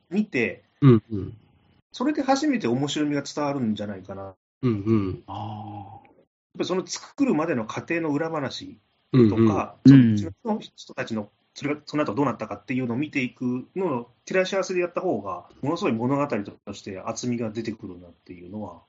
[0.09, 1.38] 見て、うんうん。
[1.91, 4.24] それで初めて面白みが伝わるんじゃないかな。
[4.24, 5.24] やっうんうん。
[5.28, 6.01] ああ。
[6.57, 8.78] ぱりその作るまでの過程の裏話
[9.14, 18.82] うんとか、うんその人たちのそれがその後どうなったかっていうのを見ていくのを照らし合わせでやった方が、ものすごい物語として厚みが出てくるなっていうのは、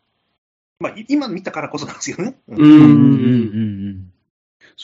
[0.78, 2.38] まあ、い今見たからこそなんですけどね。
[2.48, 2.62] うんう。
[2.62, 4.11] うんんうんうんうん。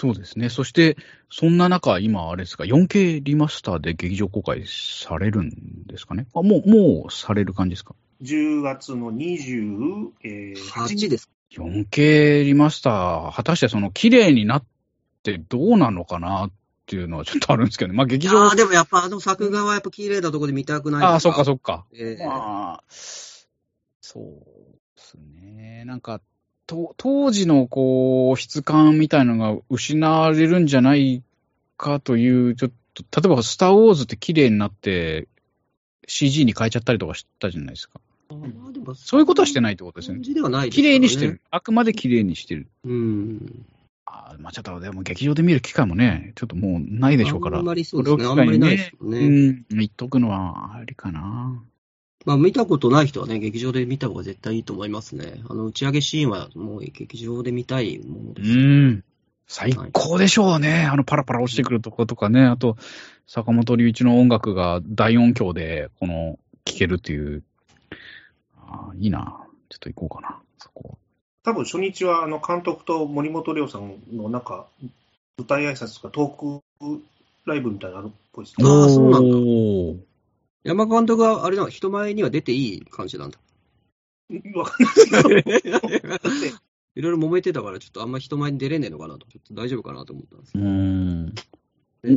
[0.00, 0.48] そうですね。
[0.48, 0.96] そして、
[1.28, 5.50] そんな中、今、あれですか、4K リマスターで劇場公開されるん
[5.88, 6.28] ですかね？
[6.36, 11.28] あ、もう、もうされる感じですか？10月の28 8日です。
[11.50, 14.64] 4K リマスター、果たしてその綺麗になっ
[15.24, 16.50] てどうなのかなっ
[16.86, 17.96] ていうのはちょっとあるんですけどね。
[17.96, 21.86] まあ劇場ああ、でもやっぱあの作画はやっぱ綺麗なところで見たくないですああ、そっかそっか。
[21.92, 24.22] ええまあ、そう
[24.94, 25.82] ですね。
[25.86, 26.20] なんか、
[26.68, 31.22] と当時のこう、質感みたいなのが失われるんじゃない
[31.76, 35.26] かという、ちょっと、例えば、スター・ウォーズって綺麗になって、
[36.06, 38.00] CG に変えちゃったりとかしたじゃないですか。
[38.94, 41.40] そういうことはしてないってことですねではない綺麗にしてる。。
[41.50, 42.68] あくまで綺麗にしてる。
[42.84, 43.64] うん。
[44.04, 47.58] あーまあちょっと、でも劇場で見る機会もね、ちょっともうないでしょうから。
[47.58, 48.24] あんまりそうですね。
[48.26, 49.18] これを機会にあんまりないですよね。
[49.18, 51.62] うん、言っとくのはありかな。
[52.26, 55.40] まあ見たことない人はね、劇場で見た方が絶対いいと思いますね。
[55.48, 58.50] あの打ち上げシーンはもう劇場で見たいものうです。
[58.56, 59.04] ん。
[59.46, 60.84] 最高でしょうね。
[60.84, 62.44] あのパラパラ落ちてくるとことかね。
[62.44, 62.76] あと、
[63.26, 67.42] 坂本龍一の音楽が大音響で、この、聴けるっていう。
[68.56, 69.46] あーいいな。
[69.70, 70.38] ちょっと行こうかな。
[70.58, 70.98] そこ。
[71.44, 74.66] 多分初日はあの監督と森本涼さんのなんか
[75.38, 77.02] 舞台挨拶とかトーク
[77.46, 78.68] ライブみたいなのあるっぽいですね。
[78.68, 80.07] あーそうなんだ
[80.68, 83.38] 山監督は、あれなの、人前には出ていい感じなんだ。
[84.54, 85.42] わかんない。
[86.94, 91.34] いろいろ揉めてたから、ちょっとあんま人前に出れねえのかなと、ちょっと大丈夫かなと思ったんですうーん。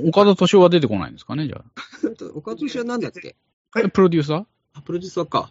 [0.10, 1.64] 岡田敏夫は出てこないんですかね、じゃ
[2.02, 2.32] けど。
[2.34, 3.38] 岡田敏夫は何だっけ？
[3.72, 3.88] あ。
[3.90, 4.46] プロデューサー？
[4.74, 5.50] あ、プロデューサーか。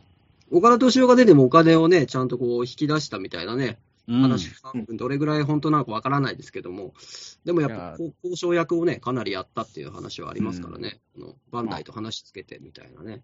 [0.50, 6.94] 岡田敏夫が出てもお金をね、ちゃんとこう引き出したみたいなね、話、うんどれぐらい本当なのかわからないですけども、
[7.44, 13.22] でもやっぱ交渉役をね、かなりやったっていう話はありますからね、あのバンダイと話つけてみたいなね。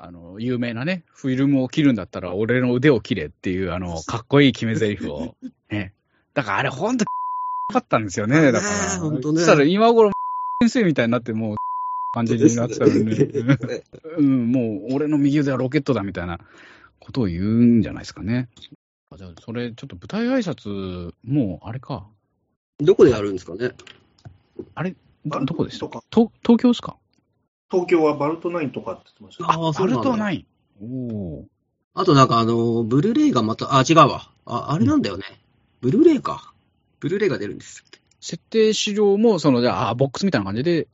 [0.00, 5.34] あの、有名なね、フィルムを切るんだったら俺の腕を切れっていう、あの、かっこいい決め台詞を。
[5.70, 5.92] ね。
[6.34, 7.04] だからあれほんと、
[7.72, 8.52] かったんですよね。
[8.52, 8.94] だから。
[8.94, 10.12] ねほんとねそしたら今頃、
[10.62, 11.56] 先生みたいになってもう、
[12.14, 13.82] 感じになってたね。
[14.18, 16.38] うん、もう俺の右腕はロケットだみたいな
[17.00, 18.48] ことを言うんじゃないですかね。
[19.10, 22.06] あじゃあ、それ、ちょっと舞台挨拶、もう、あれか。
[22.78, 23.72] どこでやるんですかね？
[25.24, 26.96] どどこですとか東東京ですか？
[27.70, 29.48] 東京はバルトナインとかって言ってましたね。
[29.50, 29.72] ああ。
[29.72, 30.46] バルトナイ
[30.80, 30.84] ン。
[30.84, 31.44] おー。
[31.94, 34.30] あとなんかあの、ブルーレイがまた、あ、違うわ。
[34.44, 35.24] あ、あれなんだよね。
[35.80, 36.52] ブルーレイか。
[37.00, 37.84] ブルーレイが出るんです。
[38.20, 40.86] 設定資料も、その、じゃあ、あボックスみたいな感じで、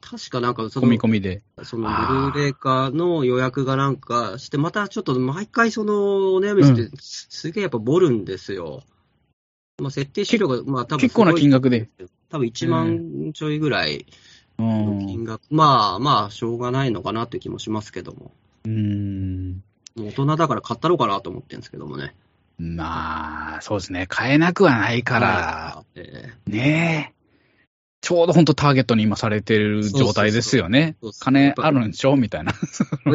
[0.00, 1.42] 確かなんかそ込の、み込みで。
[1.64, 8.82] そのブルーレイ化の予約がなんかして、またちょっと毎回そのお悩みってすすげえやっぱボるんですよ。
[9.78, 11.88] まあ設定資料が、まあ多分結構な金額で。
[12.30, 14.06] 多分1万ちょいぐらい
[14.58, 15.06] うん。
[15.06, 15.42] 金額。
[15.50, 18.32] まあまあ、しょうがないのかなっていう気もしますけども。
[18.64, 19.62] うん。
[19.96, 22.14] 大人だから買ったろうかなと思ってるんですけどもね。
[22.58, 24.06] まあ、そうですね。
[24.08, 27.17] 買えなくはないから、えねえ。
[28.00, 30.96] ちょうど本当ターゲットに今されてる状態ですよね。
[31.20, 32.16] 金あるんでしょ？
[32.16, 32.54] みたいな。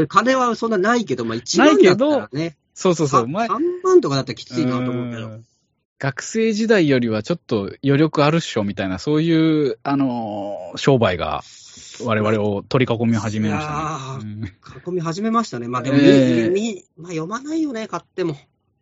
[0.07, 2.57] 金はそんなないけど、まあ1万だったらね。
[2.73, 3.23] そうそうそう。
[3.23, 5.27] 3前万とかだったらきついなと思うけど。
[5.27, 5.45] うん
[5.99, 11.43] 学生時代よりはちょっと余力あるっしょみたいな、そういう、あのー商売が
[12.03, 14.53] 我々を取り囲み始めましたね。
[14.85, 15.69] 囲み始めましたね。
[15.69, 18.35] まあでも、ええみまあ、読まないよね、買っても。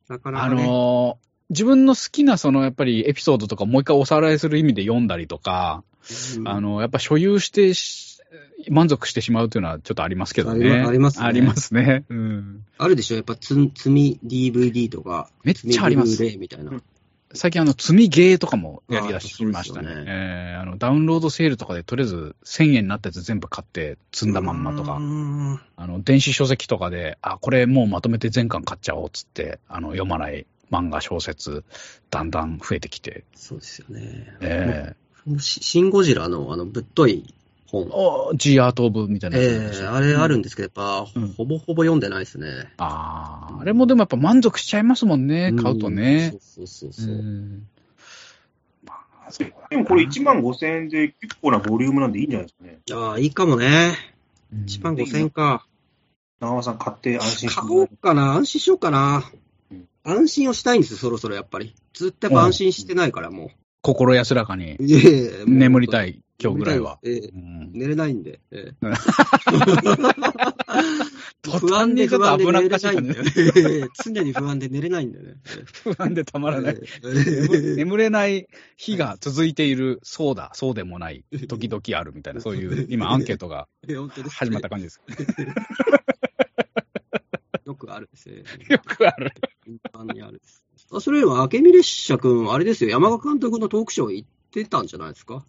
[0.07, 0.65] なかなかね。
[0.65, 5.83] のー自分の好きなそのやっぱりエピソードとかもう一回おさらいする意味で読んだりとか、
[6.37, 8.19] うんあの、やっぱ所有してし
[8.69, 10.83] 満足してしまうというのはちょっとありますけどね。
[10.83, 12.05] まありますねありますね。
[12.09, 12.65] うん。
[12.77, 13.15] あるでしょ？
[13.15, 16.71] やっぱつ、積み DVD とか、めっちゃあります積みたいな。
[16.71, 16.83] うん
[17.33, 19.87] 最近あの、積みゲーとかもやり出しましたね。
[19.95, 31.63] ねえーあの、ダウンロードセールとかでとりあえず1000円になったやつ全部買って積んだまんまとうか、んあの、電子書籍とかで、あ、これもうまとめて全巻買っちゃおうっつって、あの、読まない漫画小説、
[32.09, 34.27] だんだん増えてきて、そうですよね。
[34.41, 34.95] え
[35.39, 37.33] シン・ゴジラのあのぶっとい
[37.71, 37.89] 本ー、。
[37.93, 42.71] お G アートオブみたいなやつええあれあるんですけど、やっぱ、うんほぼほぼ読んでないですね。
[42.77, 46.31] ああ、あれもでもやっぱ満足しちゃいますもんね、買うとね。
[46.31, 47.15] そうそうそうそう。
[47.15, 47.67] ん
[48.85, 48.93] ま
[49.27, 52.79] あ、そうでもこれ1万5000円で結構なボリュームなんでいいんじゃないですかね。
[52.91, 53.95] ああ、いいかもね。
[54.53, 55.65] うん1万5000円か。
[56.41, 58.33] 長尾さん買って安心買おうかな。
[58.33, 59.23] 安心しようかな
[59.71, 59.87] うん。
[60.03, 61.73] 安心をしたいんですよ、そろそろやっぱり。
[61.93, 63.51] ずっとやっぱ安心してないから、も
[63.81, 64.77] 心安らかに
[65.47, 66.99] 眠りたい、今日ぐらいは。
[67.03, 68.39] ええうん寝れないんで。
[68.51, 68.73] ええ
[71.41, 73.23] 途不安で不安で寝れないんだよ。
[73.35, 75.33] ええ常に不安で寝れないんだよね。
[75.83, 76.75] 不安でたまらない。
[76.75, 83.67] ええ眠眠れない日が続いている、そうだ、そうでもない、時々あるみたいな、そういう、今アンケートが
[84.29, 85.01] 始まった感じです。
[87.65, 88.43] よくあるですね。
[88.69, 89.31] よくある。
[89.65, 90.60] 頻繁にあるです。
[90.93, 95.45] あそれよりも、明美列車君、あれですよ、山賀監督のトークショー行ってたんじゃないですか？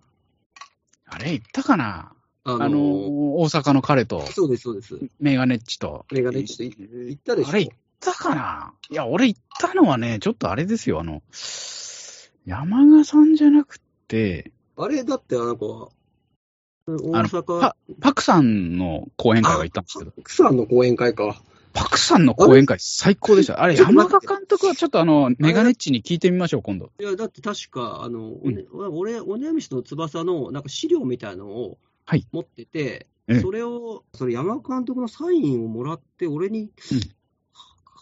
[1.06, 2.12] あれ、言ったかな？
[2.44, 4.98] ああのー、大阪の彼と、そうです、そうです。
[5.20, 6.06] メガネッチと。
[6.12, 7.50] メガネちょっと行ったでしょ？
[7.50, 8.72] あれ言ったかな？
[8.90, 11.22] いや、俺言ったのはね、ちょっとあれですよ、あの、
[12.46, 15.64] 山賀さんじゃなくて、あれ、だって、なんか、
[16.86, 21.36] 大阪、パパクさんの講演会が行ったんですけど、クさんの講演会か。
[21.72, 23.62] パクさんの講演会最高でした。
[23.62, 24.26] あれ、山ちょっと待って。
[24.26, 26.90] 賀監督はちょっとあの、メガネッチに聞いてみましょう、今度。
[27.00, 28.38] いや、だって確か、あの、うん。
[28.46, 32.26] おね俺、おねやみしの翼の、なんか資料みたいのをはい。
[32.32, 33.40] 持ってて、ええ。
[33.40, 36.70] それを、それ山岡監督のサインをもらって、俺に、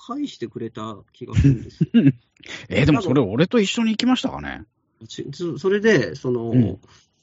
[0.07, 1.91] 返してくれた気がするんですよ。
[2.69, 4.65] えーでもそれ俺と一緒に行きましたかね？
[5.07, 6.79] ちそそれで、その、うん。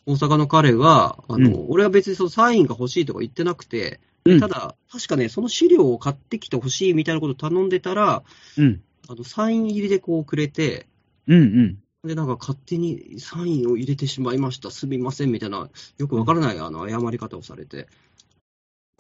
[0.06, 4.00] 大阪の彼が、あの、う俺は別にそのサインが欲しいとか言ってなくて、
[4.32, 8.24] うんただ、確かね、その資料を買ってきて欲しいみたいなことを頼んでたら、
[8.58, 8.82] うん。
[9.08, 10.88] あの、サイン入りでこうくれて、
[11.28, 11.78] うんうん。
[12.08, 17.88] で、なんか勝手にサインを入れてしまいました、すみませんみたいな、よくわからないあの謝り方をされて、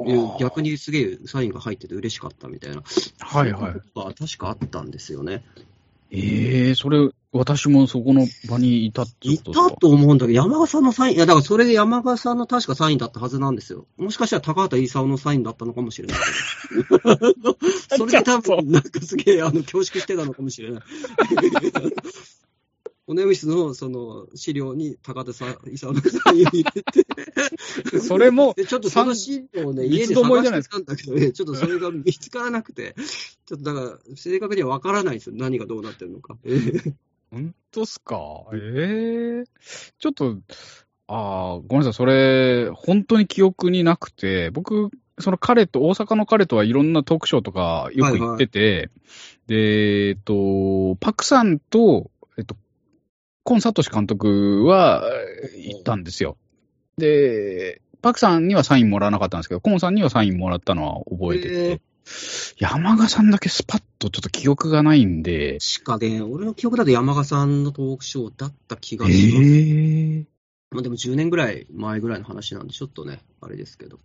[0.06, 2.84] で逆にすげえサインが入ってて嬉しかったみたいな、
[3.20, 3.62] はいはい。
[3.62, 5.44] そううことが確かあったんですよね。
[6.12, 13.86] ええそれ、私もそこの場にいたっていたこと思うんだけど、山賀さんのサイン、いや、だからそれで山賀さんの確かサインだったはずなんですよ。
[13.98, 16.18] もしかしたら高畑勲のサインだったのかもしれない。
[17.98, 20.82] それで多分、なんかすげえ、あの、恐縮してたのかもしれない。
[23.10, 28.00] おねみしの、その、資料に高田さん、勲のサインを入れて。
[28.02, 32.96] それもで、ちょっとその資料をね、三家で探してたんだけどね、ちょっとそれが見つからなくて、
[33.46, 35.36] ちょっとだから、正確にはわからないですよ。
[35.38, 36.38] 何がどうなってるのか。
[37.34, 38.18] ええ本当っすか？
[38.54, 39.44] ええ
[40.00, 40.38] ちょっと、
[41.08, 48.90] ああ、ごめんなさい、それ、本当に記憶になくて、僕、その彼と、大阪の彼とはいろんなトークショーとかよく行ってて、
[49.48, 52.56] で、えっと、パクさんと、えっと、
[53.44, 55.04] コンサトシ監督は
[55.54, 56.38] えー行ったんですよ。
[56.98, 61.80] で、パクさんにはサインもらわなかったんですけど、コンさんにはサインもらったのは覚えてて、え
[62.58, 69.48] 山賀さんだけスパッとちょっと記憶がないんで、確かね、俺の記憶だと山賀さんのトークショーだった気がえします。
[69.48, 70.26] え
[70.72, 74.00] まあでも10年ぐらい前ぐらいの話なんで、ちょっとね、あれですけど、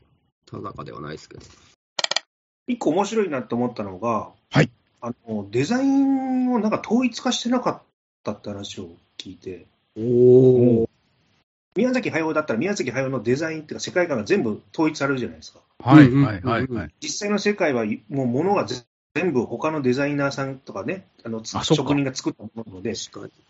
[0.47, 1.43] 定かではないですけど。
[2.67, 4.71] 一個面白いなって思ったのが、はい。
[5.01, 7.83] あのデザインをなんか統一化してなかっ
[8.23, 10.89] たって話を聞いて、お
[11.77, 15.61] 宮崎駿だったら宮崎駿のデザインっていうか世界観が全部統一されるじゃないですか。
[15.79, 16.95] はい、はい、はい。
[17.01, 22.95] 実際の世界はもう物がぜ全部他のデザイナーさんとかね、あの職人が作ったものなので。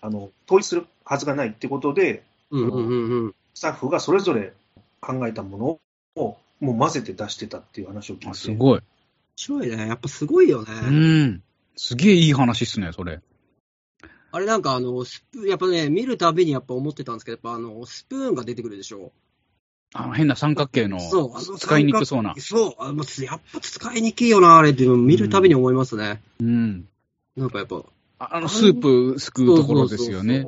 [0.01, 3.35] あの、統一するはずがないってことで、うんうんうんうん。
[3.55, 4.53] スタッフがそれぞれ
[5.01, 5.65] 考えたもの
[6.17, 8.29] をもう混ぜて出してたっていう話を聞いて。
[8.31, 8.79] あすごい。
[8.79, 8.83] 面
[9.37, 9.87] 白いね。
[9.87, 10.73] やっぱすごいよね。
[10.85, 11.43] うん。
[11.77, 13.21] すげえいい話っすね、それ。
[14.35, 19.13] あれなんかあの、スプやっぱね、見るたびにやっぱ思ってたんですけど、やっぱあの、スプーンが出てくるでしょ。
[19.95, 22.35] あの変な三角形のそう、あの使いにくそうな。
[22.39, 26.23] そう、あもうやっぱ使いにくいよな、あれっていうのを見るたびに思いますね。
[26.41, 26.89] うん。
[27.37, 27.83] なんかやっぱ、
[28.19, 30.47] ああの、スープすくうところですよね。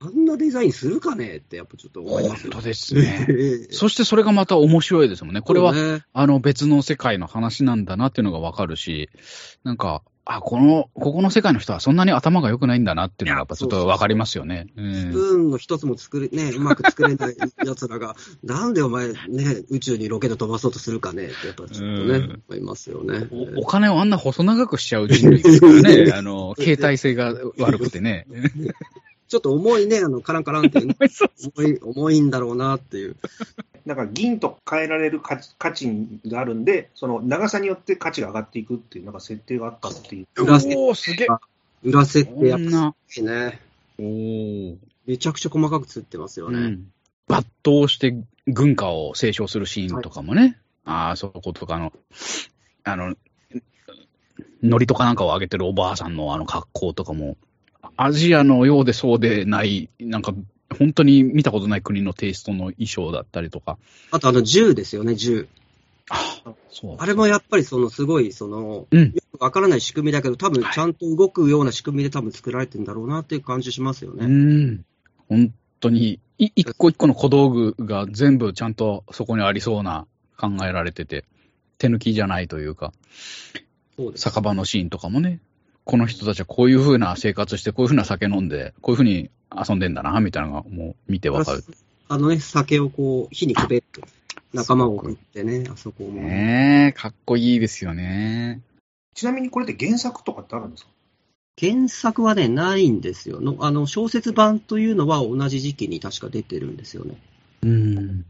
[0.00, 2.52] あんなデザインするかねってやっぱちょっと思いますよ。
[2.52, 3.26] 本当ですね。
[3.28, 3.32] え
[3.70, 5.40] えそしてそれがまた面白いですもんね。
[5.40, 9.08] これは、ねあの別の世界の話なんだなっていうのがわかるし、
[9.64, 14.66] なんか、あ、この、ここの世界の人はそんなに頭が良くないんだなっていうのがやっぱちょっとわかりますよね。
[14.76, 15.36] うスプん。
[15.36, 19.16] ーンの一つも作れ、ね、うまく作れない奴らが、 なんでお前ね、
[19.68, 23.28] 宇宙にロケット飛ばそうとするかねって、やっぱちょっとねうん、思いますよね。
[23.56, 26.12] おお金をあんな細長くしちゃう人類ですからね。
[26.16, 28.26] あの、携帯性が悪くてね。
[29.28, 30.94] ちょっと重いね、あの、カランカランって、 ね、
[31.56, 33.16] 重い、重いんだろうなっていう。
[33.86, 35.90] だから銀と変えられる価値価値
[36.26, 40.42] があるんで、その長さによって価値が上がっていくっていう、なんか設定があったっていう。
[40.42, 41.28] 裏設おー、すげえ。
[41.82, 42.94] 裏設定やっぱこんな。
[43.08, 43.60] すね。
[43.98, 44.76] おー。
[45.06, 46.58] めちゃくちゃ細かく作ってますよね。
[46.58, 46.92] うん。
[47.28, 48.16] 抜刀して
[48.46, 50.58] 軍歌を斉唱するシーンとかもね。
[50.84, 51.92] ああ、そことかの、
[52.84, 53.14] あの、
[54.62, 57.36] ノリとかなんかをあげてるおばあさんのあの格好とかも、
[57.96, 60.34] アジアのようでそうでない、なんか、
[60.76, 63.78] 本当に見たことない国のテイストの衣装だったりとか。
[64.10, 65.48] あとあの銃ですよね、銃。
[66.10, 66.18] あ
[66.70, 66.96] そう。
[66.98, 74.26] あれもやっぱりそのすごい、その、うんよくわからない仕組みだけど、多分ちゃんと動くような仕組みで多分作られてるんだろうなっていう感じしますようね。
[74.26, 74.84] ん。
[75.28, 80.06] 本当に、い一個一個の小道具が全部ちゃんとそこにありそうな
[80.36, 81.24] 考えられてて、
[81.78, 82.92] 手抜きじゃないというか。
[83.96, 84.22] そうです。
[84.22, 85.40] 酒場のシーンとかもね、
[85.84, 91.64] この人たちはこういう風な生活して、こういう風な酒飲んで、こういう風に遊んでんだな、みたいなのがもう見てわかる。
[92.08, 94.02] あのね、酒をこう、火にくべって、
[94.52, 96.22] 仲間を送ってね、あそこも。
[96.22, 98.62] ねえ、かっこいいですよね。
[99.14, 100.90] ちなみにこれって原作とかってあるんですか？
[101.60, 103.40] 原作はね、ないんですよ。
[103.40, 107.16] のあの、小説版というのは同じ時期に確か出てるんですよね。
[107.62, 108.24] うん。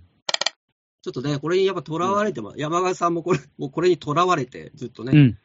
[1.03, 2.59] ちょっとね、これにやっぱ囚われてます。
[2.59, 5.39] 山川さんもこれ、もうこれに囚われて、ずっとね、うん。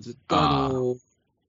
[0.00, 0.96] ずっとあの、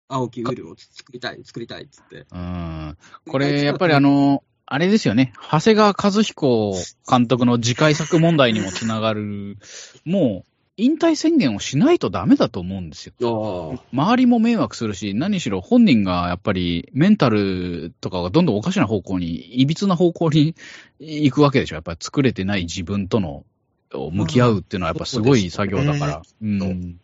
[0.07, 2.25] 青木ウールを作りたい、作りたいっつって。
[2.31, 2.97] うん。
[3.29, 5.33] これ、やっぱりあの、あれですよね。
[5.51, 6.73] 長谷川和彦
[7.09, 9.57] 監督の次回作問題にもつながる、
[10.05, 13.75] もう、引退宣言をしないとダメだと思うんですよ。
[13.77, 13.83] ああ。
[13.91, 20.55] 周りも迷惑するし、何しろ本人がやっぱりメンタルとかがどんどんおかしな方向に、いびつな方向に
[20.99, 21.75] 行くわけでしょ。
[21.75, 23.45] やっぱり作れてない自分との、
[23.91, 26.21] 向き合うっていうのはやっぱすごい作業だから。
[26.41, 26.99] うん。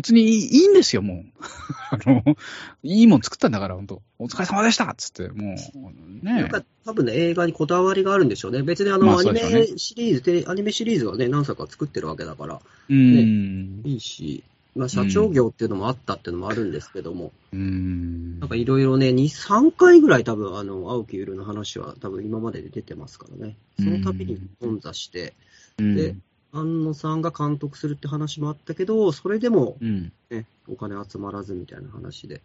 [0.00, 1.24] 別にいいんですよ、もう。
[1.92, 2.36] あの、
[2.82, 8.62] いいもん作ったんだから、本当お疲れ様でしたっつって、もう、ねやっぱ多分ね、映画にこだわりがあるんでしょうね。
[8.62, 13.82] 別にあの、まあアニメシリーズ、アニメシリーズはね、何作か作ってるわけだから、うん。
[13.84, 14.42] いいし、
[14.74, 18.40] まあ、社長業っていうのもあったっていうのもあるんですけども、うん。
[18.40, 23.56] なんかいろいろね、2、3回ぐらい多分、あの、青木ゆるの話は多分今までで出てますからね。
[23.78, 25.34] その度に頓挫して、
[25.78, 26.14] うんで、
[26.52, 30.12] 安野さんが監督するって話もあったけど、それでもうん。
[30.30, 32.40] ね、お金集まらずみたいな話で。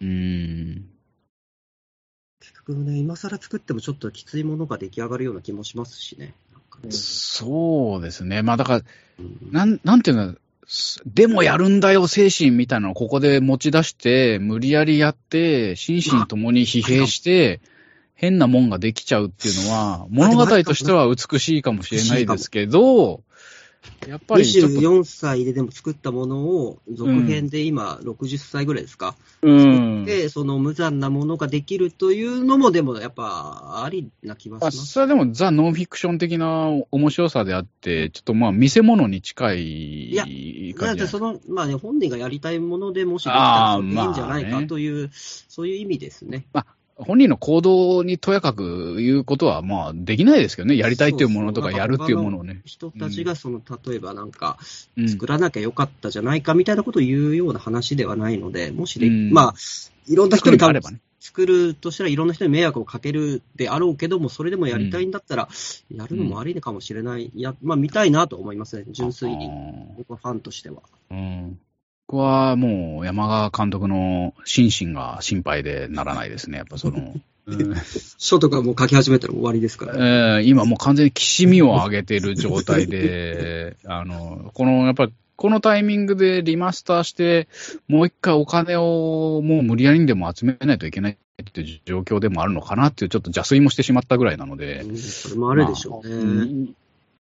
[0.00, 0.84] うん。
[2.40, 6.34] 結局ね、今更作ってもちょっときついものが出来上がるような気もしますしね。
[6.82, 8.42] ねそうですね。
[8.42, 8.82] まあだから、
[9.20, 10.34] うんなん、なんていうの、
[10.66, 17.60] すでもやるんだよ精神みたいなのをここで持ち出して、無理やりやって、心身ともに疲弊して、
[18.14, 23.22] 変なもんができちゃうっていうのは、物語としては美しいかもしれないですけど、
[24.06, 30.04] やっぱりちょっと、24歳ででも作ったものを、続編で今、60歳ぐらいですか、うん。
[30.04, 34.86] で、その無残なものができるというのも、でもやっぱありな気はしまあ、ます。
[34.86, 46.46] それはでもザ・ノンフィクション的な面白さであって、ちょっとまあ見せ物に近いや感じだってその、まあね、本人がやりたいものでもしできたらいいんじゃないまあねかという、そういう意味ですね。
[47.04, 50.76] 本人の行動にとやかく言うことはまあできないですけどね。
[50.76, 52.62] やりたいっていうものとかやるっていうものをね。
[52.64, 54.58] 人たちがその、例えばなんか、
[54.96, 59.54] うん作らなきゃよかったじゃないかみたいなことを言うような話ではないので、もしで、うんまあ、
[60.06, 61.00] いろんな人に多分あればね。
[61.22, 65.48] 作るとしたらいろんな人に迷惑をかけるであろうけども、それでもやりたいんだったら、
[65.88, 67.30] やるのも悪いのかもしれない。
[67.32, 69.46] いや、まあ見たいなと思いますね、純粋に。
[69.46, 69.50] あ
[69.96, 70.82] 僕はファンとしては。
[71.10, 71.58] ーうん。
[72.06, 76.58] 僕はもう山川監督の心身が心配でならないですね。
[76.58, 76.98] やっぱその、
[77.46, 77.74] うん
[78.18, 79.94] 書とかもう書き始めたら終わりですから。
[80.36, 87.48] えー今もう完全にきしみを上げてる状態で、 あの、この、やっぱり、このタイミングでリマスターして、
[87.88, 94.82] もう一回お金をもう無理やりにでも集めないといけないっていう状況でもあるのかなっていう、ちょっと邪推もしてしまったぐらいなので。
[94.82, 96.46] うんそれもあるでしょうね。
[96.46, 96.74] いい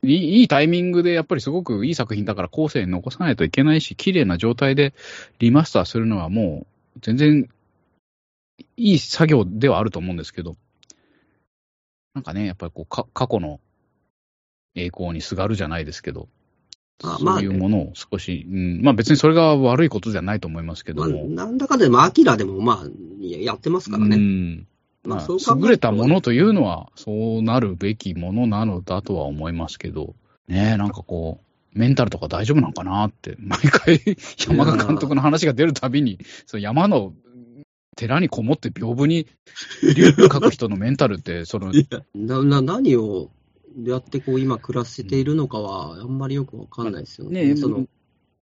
[0.03, 4.93] いいタイミングで、やっぱりすごくいい作品だから後世に残さないといけないし、綺麗な状態で
[5.39, 7.49] リマスターするのはもう全然
[8.77, 10.55] いい作業ではあると思うんですけど、
[12.13, 13.59] なんかね、やっぱりこうか過去の
[14.75, 16.27] 栄光にすがるじゃないですけど、
[16.99, 22.87] そういうものを少し、うん、まあ別にそれが悪いことじゃないと思いますけどまあ、も、なんだかんだでも、アキラでもまあ、
[23.21, 24.17] やってますからうね。
[24.17, 24.67] ん
[25.05, 30.15] まあ優れたものというのは、そうなるべきものなのだとは思いますけど、
[30.47, 34.01] ねえ、なんかこう、メンタルとか大丈夫なのかなって、 毎回、
[34.37, 37.13] 山賀監督の話が出るたびに、その山の
[37.95, 39.27] 寺にこもって屏風に
[39.95, 41.71] 竜を書く人のメンタルって、 その、
[42.15, 43.29] なな何を
[43.83, 47.45] やってこう今暮らせているのかは、あんまりよくわかんないですよね。
[47.45, 47.87] ねその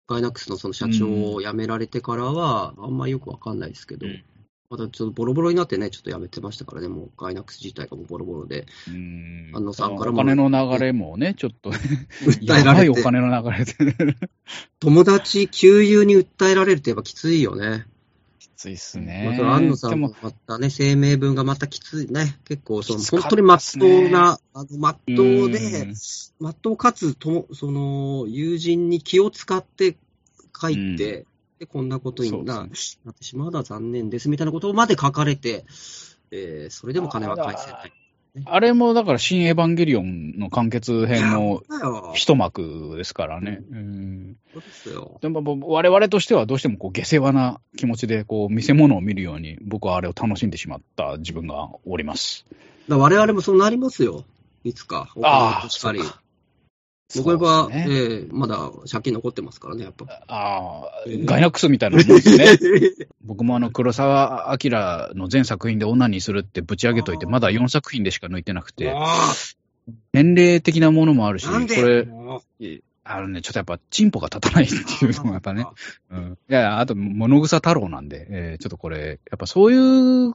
[0.09, 4.25] ガイナックスのその社長を辞められてからは、あんまりよくわかんないですけど、うん
[4.71, 9.51] またちょっとボロボロになってね、ちょっと辞めてましたからね、もうガイナックス自体がもうボロボロで、うん。
[9.53, 10.19] 安野さんからも。
[10.19, 14.17] お金の流れもね、ちょっと、訴やえられて、お金の流れで。
[14.79, 17.85] 友達、旧友に訴えられるってやっぱきついよね。
[18.39, 19.37] きついっすまね。
[19.41, 22.39] た安野さんもまたね、声明文がまたきついね。
[22.45, 25.53] 結構、そのきつかった本当にまっとうな、あの、まっとううん。
[25.53, 25.89] で、
[26.39, 29.97] まっとうかつとも、その、友人に気を使って
[30.61, 31.27] 書いて、
[31.61, 35.67] で、こんなことにな,、ってしまうのは残念ですみたいなことまで書かれて、
[36.33, 37.93] えーそれでも金は返せない。
[38.47, 41.63] あれもだから、新エヴァンゲリオンの完結編の。
[42.15, 43.61] 一幕ですからね。
[43.71, 45.19] うんそうですよ。
[45.21, 52.47] でも、我々としてはどうしてもこう下世話な気持ちで、こう、見せ物を見るように、僕はあれを楽しんでしまった自分がおります。
[52.89, 54.25] だ我々もそうなりますよ。
[54.63, 55.13] いつか。
[55.23, 56.09] ああ、しかりそう。
[56.09, 56.23] か
[57.19, 57.87] 僕は、ね。
[57.89, 60.07] えーまだ借金残ってますからね、やっぱ。
[60.29, 62.47] ああえー、ガイナックスみたいなもんですね。
[63.25, 64.71] 僕もあの、黒沢明
[65.15, 69.33] の全作品でオナニーするってぶち上げといて、まだ4作品でしか抜いてなくて、あ
[70.13, 72.43] 年齢的なものもあるし、これ、も
[73.05, 75.67] あのね、ちょっとやっぱ、チンポが立たないっていうのがやっぱね、
[76.11, 76.39] うん。
[76.49, 80.35] いやあと、物草太郎なんで、えーちょっとこれ、やっぱそういう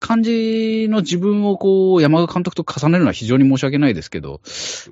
[0.00, 4.40] 感じの自分をこう、山賀監督と重ねるのは非常に申し訳ないですけど、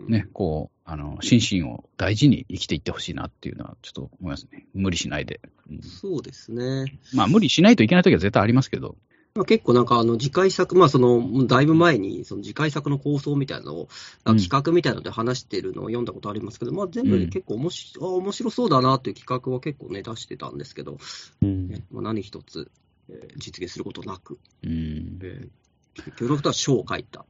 [0.07, 4.66] うね、こう、あの、心身を大事に生きていってほしいなっていうのは、ちょっと思いますね。
[4.72, 5.41] 無理しないで。
[5.68, 7.01] うんそうですね。
[7.12, 8.97] まあ、無理しないといけない時は絶対ありますけど、
[9.34, 13.89] まあ、結構なんかあの次回作、まあその、だいぶ前にその次回作の構想みたいなのを、
[14.26, 20.99] うん企画みたいなので話してるのを読んだことありますけど、まあ全部うんで結構おもし、あ面白そうだなっていう企画は結構ね、出してたんですけど、
[21.43, 22.70] ねまあ、何一つ、
[23.11, 25.18] えー実現することなく、うん。
[25.22, 25.49] えー
[25.97, 27.24] 結局とは書を書いた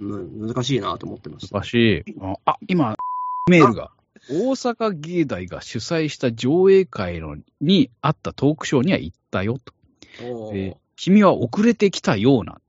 [0.00, 1.58] 難しいなと思ってました。
[1.58, 2.14] 難しい。
[2.20, 2.96] あ、あ今、
[3.48, 3.90] メールが。
[4.30, 9.72] 大阪芸大が主催した上映会のにあったトークショーには行ったよと。
[10.96, 12.60] 君は遅れてきたような。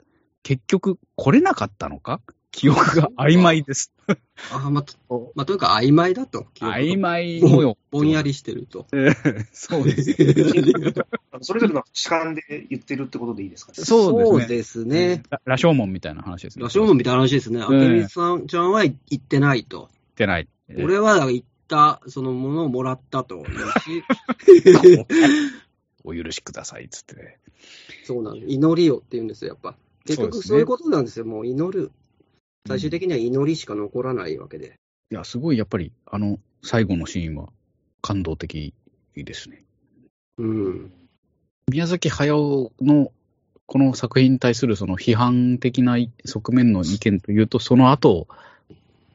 [0.43, 2.21] 結局、来れなかったのか？
[2.51, 3.91] 記憶が曖昧です。
[4.51, 6.47] あまあ、とまあ、というか曖昧だと。
[6.59, 7.77] 曖昧模様。
[7.91, 8.87] ぼんやりしてると。
[9.53, 10.13] そうです。
[11.41, 13.71] それぞれの主観で言ってるってことでいいですか？
[13.71, 13.83] ね。
[13.85, 14.87] そうですね
[15.17, 15.23] すね。
[15.29, 16.63] ララショーモンみたいな話ですね。
[16.63, 17.59] ラショーモンみたいな話ですね。
[17.67, 19.89] うん明美さんちゃんは行ってないと。
[20.11, 20.47] ってない。
[20.69, 23.45] えー俺は行った、そのものをもらったと。
[26.03, 27.37] お許しください、つってね。
[28.05, 28.51] そうなんです。
[28.51, 29.75] 祈りよって言うんですよ、やっぱ。
[30.05, 31.25] 結局そういうことなんですよ。
[31.25, 31.91] もう祈る。
[32.67, 34.75] 最終的には祈りしか残らないわけで。
[35.11, 37.49] いや、すごいやっぱり、あの、最後のシーンは
[38.01, 38.73] 感動的
[39.15, 39.63] ですね。
[40.37, 40.91] うん。
[41.69, 43.11] 宮崎駿の
[43.65, 48.27] この作品に対するその批判的な側面の意見というと、その後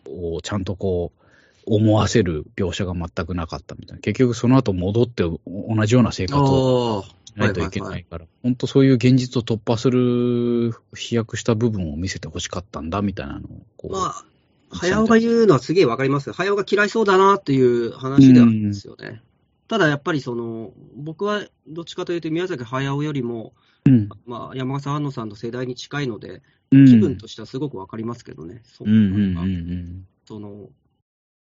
[0.07, 1.25] をちゃんとこう、
[1.67, 4.01] 思わせる描写が全くなかったみたいな。
[4.01, 7.05] 結局その後戻って同じような生活を
[7.37, 14.25] ないといけないから、本当そういう現実を突破する飛躍した部分を見せてほしかったんだみたいなのをまあ、
[14.71, 16.33] 早尾が言うのはすげえわかりますよ。
[16.33, 19.23] 早尾が嫌いそうだなっていう話ではあるんですよね。
[19.69, 23.55] ただやっぱりその、僕はどっちかというと宮崎駿よりも、
[23.87, 28.63] うん、まあ、山笠安野さんの世代に近いので、うん、気分としてはすごくわかりますけどね。
[28.65, 30.07] そうんうんうんうん。
[30.27, 30.69] その、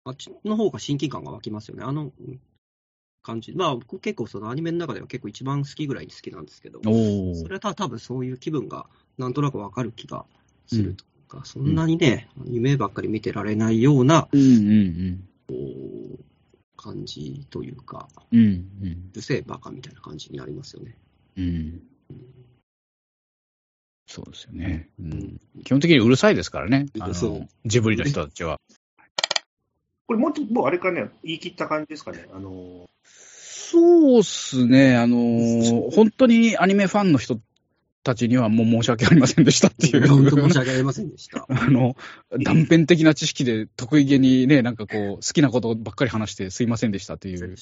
[0.05, 1.85] あっちの方が親近感が湧きますよね。
[1.85, 2.41] あのうん
[3.27, 3.53] 感じ。
[3.53, 8.87] まあ、僕結構そのアニメの中では結構一番好きぐらいに好きなんですけど、おそれはた多分そういう気分が
[9.19, 10.25] なんとなくわかる気が
[10.69, 15.27] するというか、そんなにね、夢ばっかり見てられないようなうんうん
[16.77, 18.39] 感じというか、うん。
[18.39, 18.89] うんうん。
[19.13, 20.97] うるせえバカみたいな感じになりますよね。
[21.37, 21.83] うん。
[24.07, 24.89] そうですよね。
[25.01, 26.87] うん、基本的にうるさいですからね。
[27.01, 28.61] あのジブリの人たちは。
[30.07, 32.27] これもうちょっと、もうあれかね、言い切った感じですかね。
[32.33, 34.97] あの、そうっすね。
[34.97, 37.41] あのー本当にアニメファンの人
[38.05, 40.09] たちにはもう申し訳ありませんでしたっていう。
[40.09, 41.45] 本当申し訳ありませんでした。
[41.51, 41.97] あの、
[42.41, 47.57] 断片的な知識で得意げにね、なんかこう、好きなことばっかり話してすいませんでしたっていう、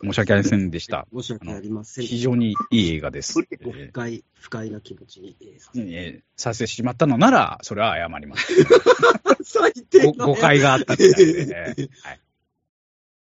[0.00, 1.06] 申し訳ありませんでした。
[1.12, 2.06] 申し訳ありません。
[2.06, 3.40] 非常にいい映画です。
[3.50, 8.52] えー、不快、不快な気持ちに、えー、させ,、えー、させてしまったのなら、それは謝ります。
[9.42, 12.20] 最低誤解があったみたいで、ね、 はい。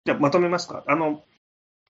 [0.06, 0.84] じゃあ、まとめますか。
[0.88, 1.24] あの、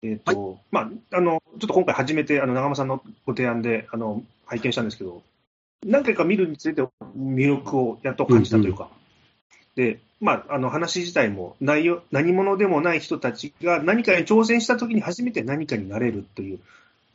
[0.01, 5.23] えっ、ー、と、はい、まあ、あの、ちょっと今回初めて、あの、長間さんのご提案で、あの、拝見したんですけど、
[5.85, 6.81] 何回か見るにつれて
[7.17, 8.98] 魅力をやっと感じたというか、うんうん、で、
[10.21, 16.59] まあ、あの、話自体も内容、何者でもない人たちが何かに挑戦したときに初めて何かになれるという、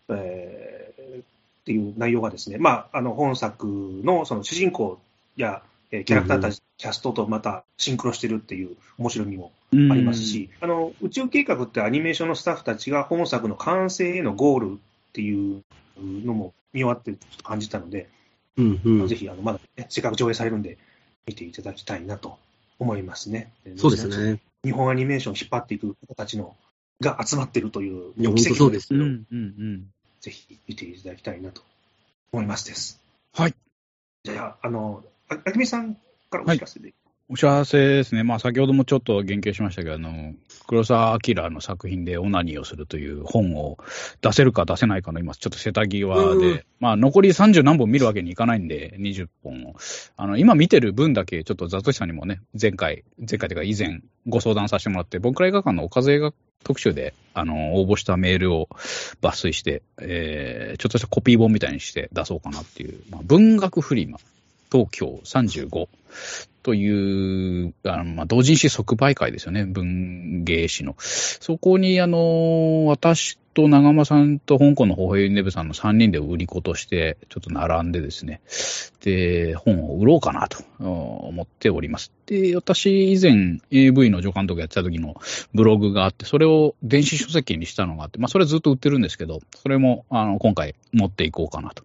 [0.08, 1.24] えー、っ
[1.64, 3.66] ていう内容がですね、まあ、あの、本作
[4.02, 4.98] のその主人公
[5.36, 14.76] や、えー、キャラクターたち、うんうん、キャストとまたシンクロしてるっていう面白みもありますし、あの宇宙計画ってアニメーションのスタッフたちが本作の完成へのゴールっ
[15.12, 15.62] ていう
[15.98, 18.08] のも見終わって感じたので、
[18.56, 20.78] うんうん、ぜひあのまだ、ね、せっかく上映されるんで、
[21.26, 22.38] 見ていただきたいなと
[22.78, 23.52] 思いますね。
[23.76, 24.40] そうですね。
[24.64, 26.56] 日本アニメーションを引っ張っていく方たちの
[27.00, 29.86] が集まっているといういや本当そうですよ、うんうんうん。
[30.20, 31.62] ぜひ見ていただきたいなと
[32.32, 33.00] 思いますです。
[33.32, 33.54] はい。
[34.24, 35.94] じゃあ、あの、ああきみさん
[36.30, 36.86] からお聞かせで。
[36.86, 36.94] はい
[37.34, 38.22] お知らせですね。
[38.22, 40.34] まあ、先ほどもちょっと言及しましたけど、あの、
[40.68, 43.76] 黒澤明の作品でオナニーをするという本を
[44.20, 49.74] 出せるか出せないかの今、ちょっと瀬田際で、うん、まあ、残り30何本見るわけにいかないんで、20本を。
[50.16, 56.32] あの、今見てる分だけ、ちょっとザトシさんにもね、前回、前回というか以前ご相談させてもらって、僕ら映画館のおかず映画
[56.62, 58.68] 特集で、あの、応募したメールを
[59.22, 64.20] 抜粋して、えー、ちょっとしたコピー本みたいにして出そうかなっていう、まあ、文学フリマ。
[64.74, 65.86] 東京35
[66.64, 70.96] という、あのまあ、同人誌即売会ですよね、文芸誌の。
[70.98, 78.40] そこに、あの、私と長間さんと香港のホヘイネブさんの3人で売り子として、ちょっと並んでですね、
[79.02, 82.12] で、本を売ろうかなと思っております。
[82.24, 85.16] で、私以前 AV の助監督やってた時の
[85.52, 91.84] ブログがあって、それを電子書籍にしたのがあって、まあ、それずっと売ってるんですけど、それも、あの、今回持っていこうかなと。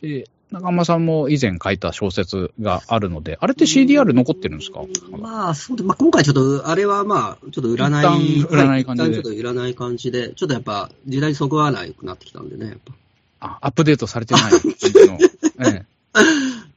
[0.00, 0.24] で、
[0.54, 4.82] 中間さんも以前書いた小説があるので、あれって CDR 残ってるんですか？
[5.10, 7.90] まあ、そうで、まあ、今回ちょっと、あれはまあ、ちょっと占
[8.20, 9.14] い、占い感じで。
[9.14, 12.92] ちょっと占い感じで、ちょっとやっぱ、時代そぐわないくなってきたんでね、やっぱ。
[13.40, 15.18] あ、アップデートされてない感じの。
[15.66, 15.84] ええ、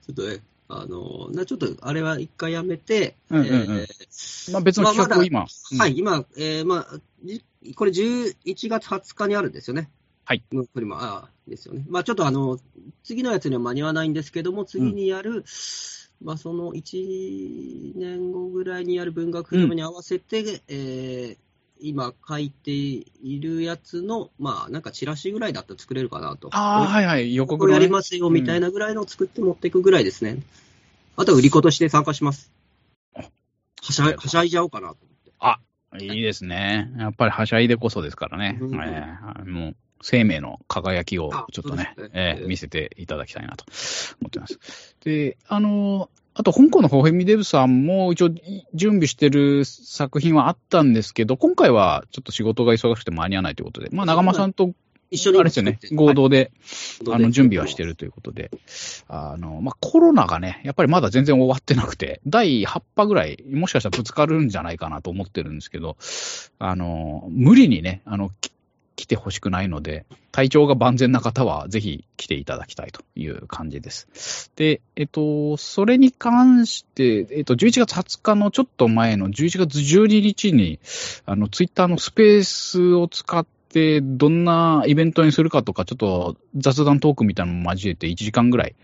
[0.06, 5.42] ちょっとね、あの、なちょっと、あれは一回やめて、うんうんうん、えー、まあ別の企画を今。
[5.42, 7.00] まあうん、はい、今、えー、まあ、
[7.76, 8.36] これ11
[8.70, 9.90] 月20日にあるんですよね。
[10.28, 10.44] はい。
[10.52, 11.86] フリマ、あですよね。
[11.88, 12.60] まあちょっとあの、
[13.02, 15.44] 次のやつには間に合わないんですけども、次にやる、うん、
[16.22, 21.38] まあその1年後ぐらいにやる文学フィルムに合わせて、うん、えー、
[21.80, 26.50] 今書いているやつの、まあなんかチラシぐらいだったら作れるかなと。
[26.52, 30.32] ああ、はいはい、予告の、ね、やりますよみたいなぐらいのを作って持っていくぐらいですね。
[30.32, 30.44] うん、
[31.16, 32.52] あとは売り子として参加します。
[33.16, 33.24] は
[33.82, 35.32] しゃはしゃいじゃおうかなと思って。
[35.40, 35.60] あ、
[36.02, 36.92] いいですね。
[36.98, 38.58] やっぱりはしゃいでこそですからね。
[38.60, 42.10] うん、えー、もう生命の輝きをちょっとね、ね。
[42.14, 43.66] えー、見せていただきたいなと
[44.22, 44.60] 思ってます。
[45.04, 48.30] で、あの、あと、香港のホヘミデブさんも一応
[48.76, 54.74] 準備してる作品はあったんですけど、今回はちょっと仕事が忙しくて間に合わないということで、まあ、長間さんと
[55.10, 55.40] 一緒に。
[55.40, 56.52] あれですよね、合同で、
[57.08, 58.52] はい、あの、準備はしてるということで、
[59.08, 65.98] あの、まあ、コロナがね、やっぱりまだ全然終わってなくて、第8波ぐらい、もしかしたらぶつかるんじゃないかなと思ってるんですけど、
[66.60, 68.32] あの、無理にね、あの、
[68.98, 74.52] 来てほしくないので、体調が万全な方はぜひ来ていただきたいという感じです。
[74.56, 80.80] で、えっと、それに関して、えっと、11月20日のちょっと前の11月12日に、
[81.26, 88.76] あの、ツイッターのスペースを使って、どんなイベントにするかとか、ちょっと雑談トークみたいなのも交えて1時間ぐらい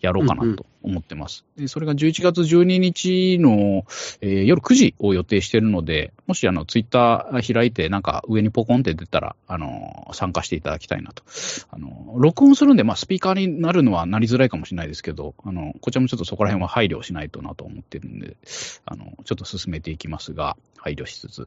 [0.00, 1.44] やろうかなと思ってます。
[1.56, 3.84] うんうん、でそれが11月12日の、
[4.20, 11.22] えー、夜9時を予定しているので、もしあのツイッター開いてなんか上にポコンって出たら、あの、参加していただきたいなと。
[11.70, 18.36] あの、録音するんで、まあスピーカーになるのはなりづらいかもしれないですけど、あの、こちらもちょっとそこら辺は配慮しないとなと思ってるんで、
[18.84, 21.46] あの、ちょっと進めていきますが、配慮しつつ、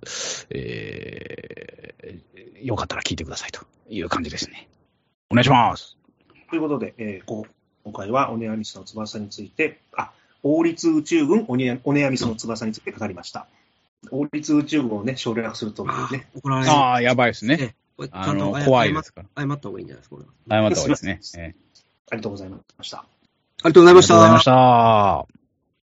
[0.49, 4.68] えー、よかったら聞いてくださいという感じですね。
[5.30, 5.97] お願いします。
[6.49, 7.45] ということで、えー、
[7.89, 10.11] 今回はオネアミスの翼について、あ、
[10.43, 13.47] 王立宇宙軍オネオネアミスの翼について語りました。
[14.11, 16.27] 王立宇宙軍をね、省略するとね。
[16.35, 17.75] 怒られああ、やばいですね。
[17.99, 19.43] ちあゃんとの怖いですから。
[19.43, 20.27] 謝った方がいいんじゃないですか、これ。
[20.55, 21.19] 謝った方がいいですね。
[21.43, 21.69] えー
[22.11, 22.97] ありがとうございました。
[22.97, 23.05] あ
[23.57, 24.15] りがとうございました。
[24.15, 25.38] ありがとうございました。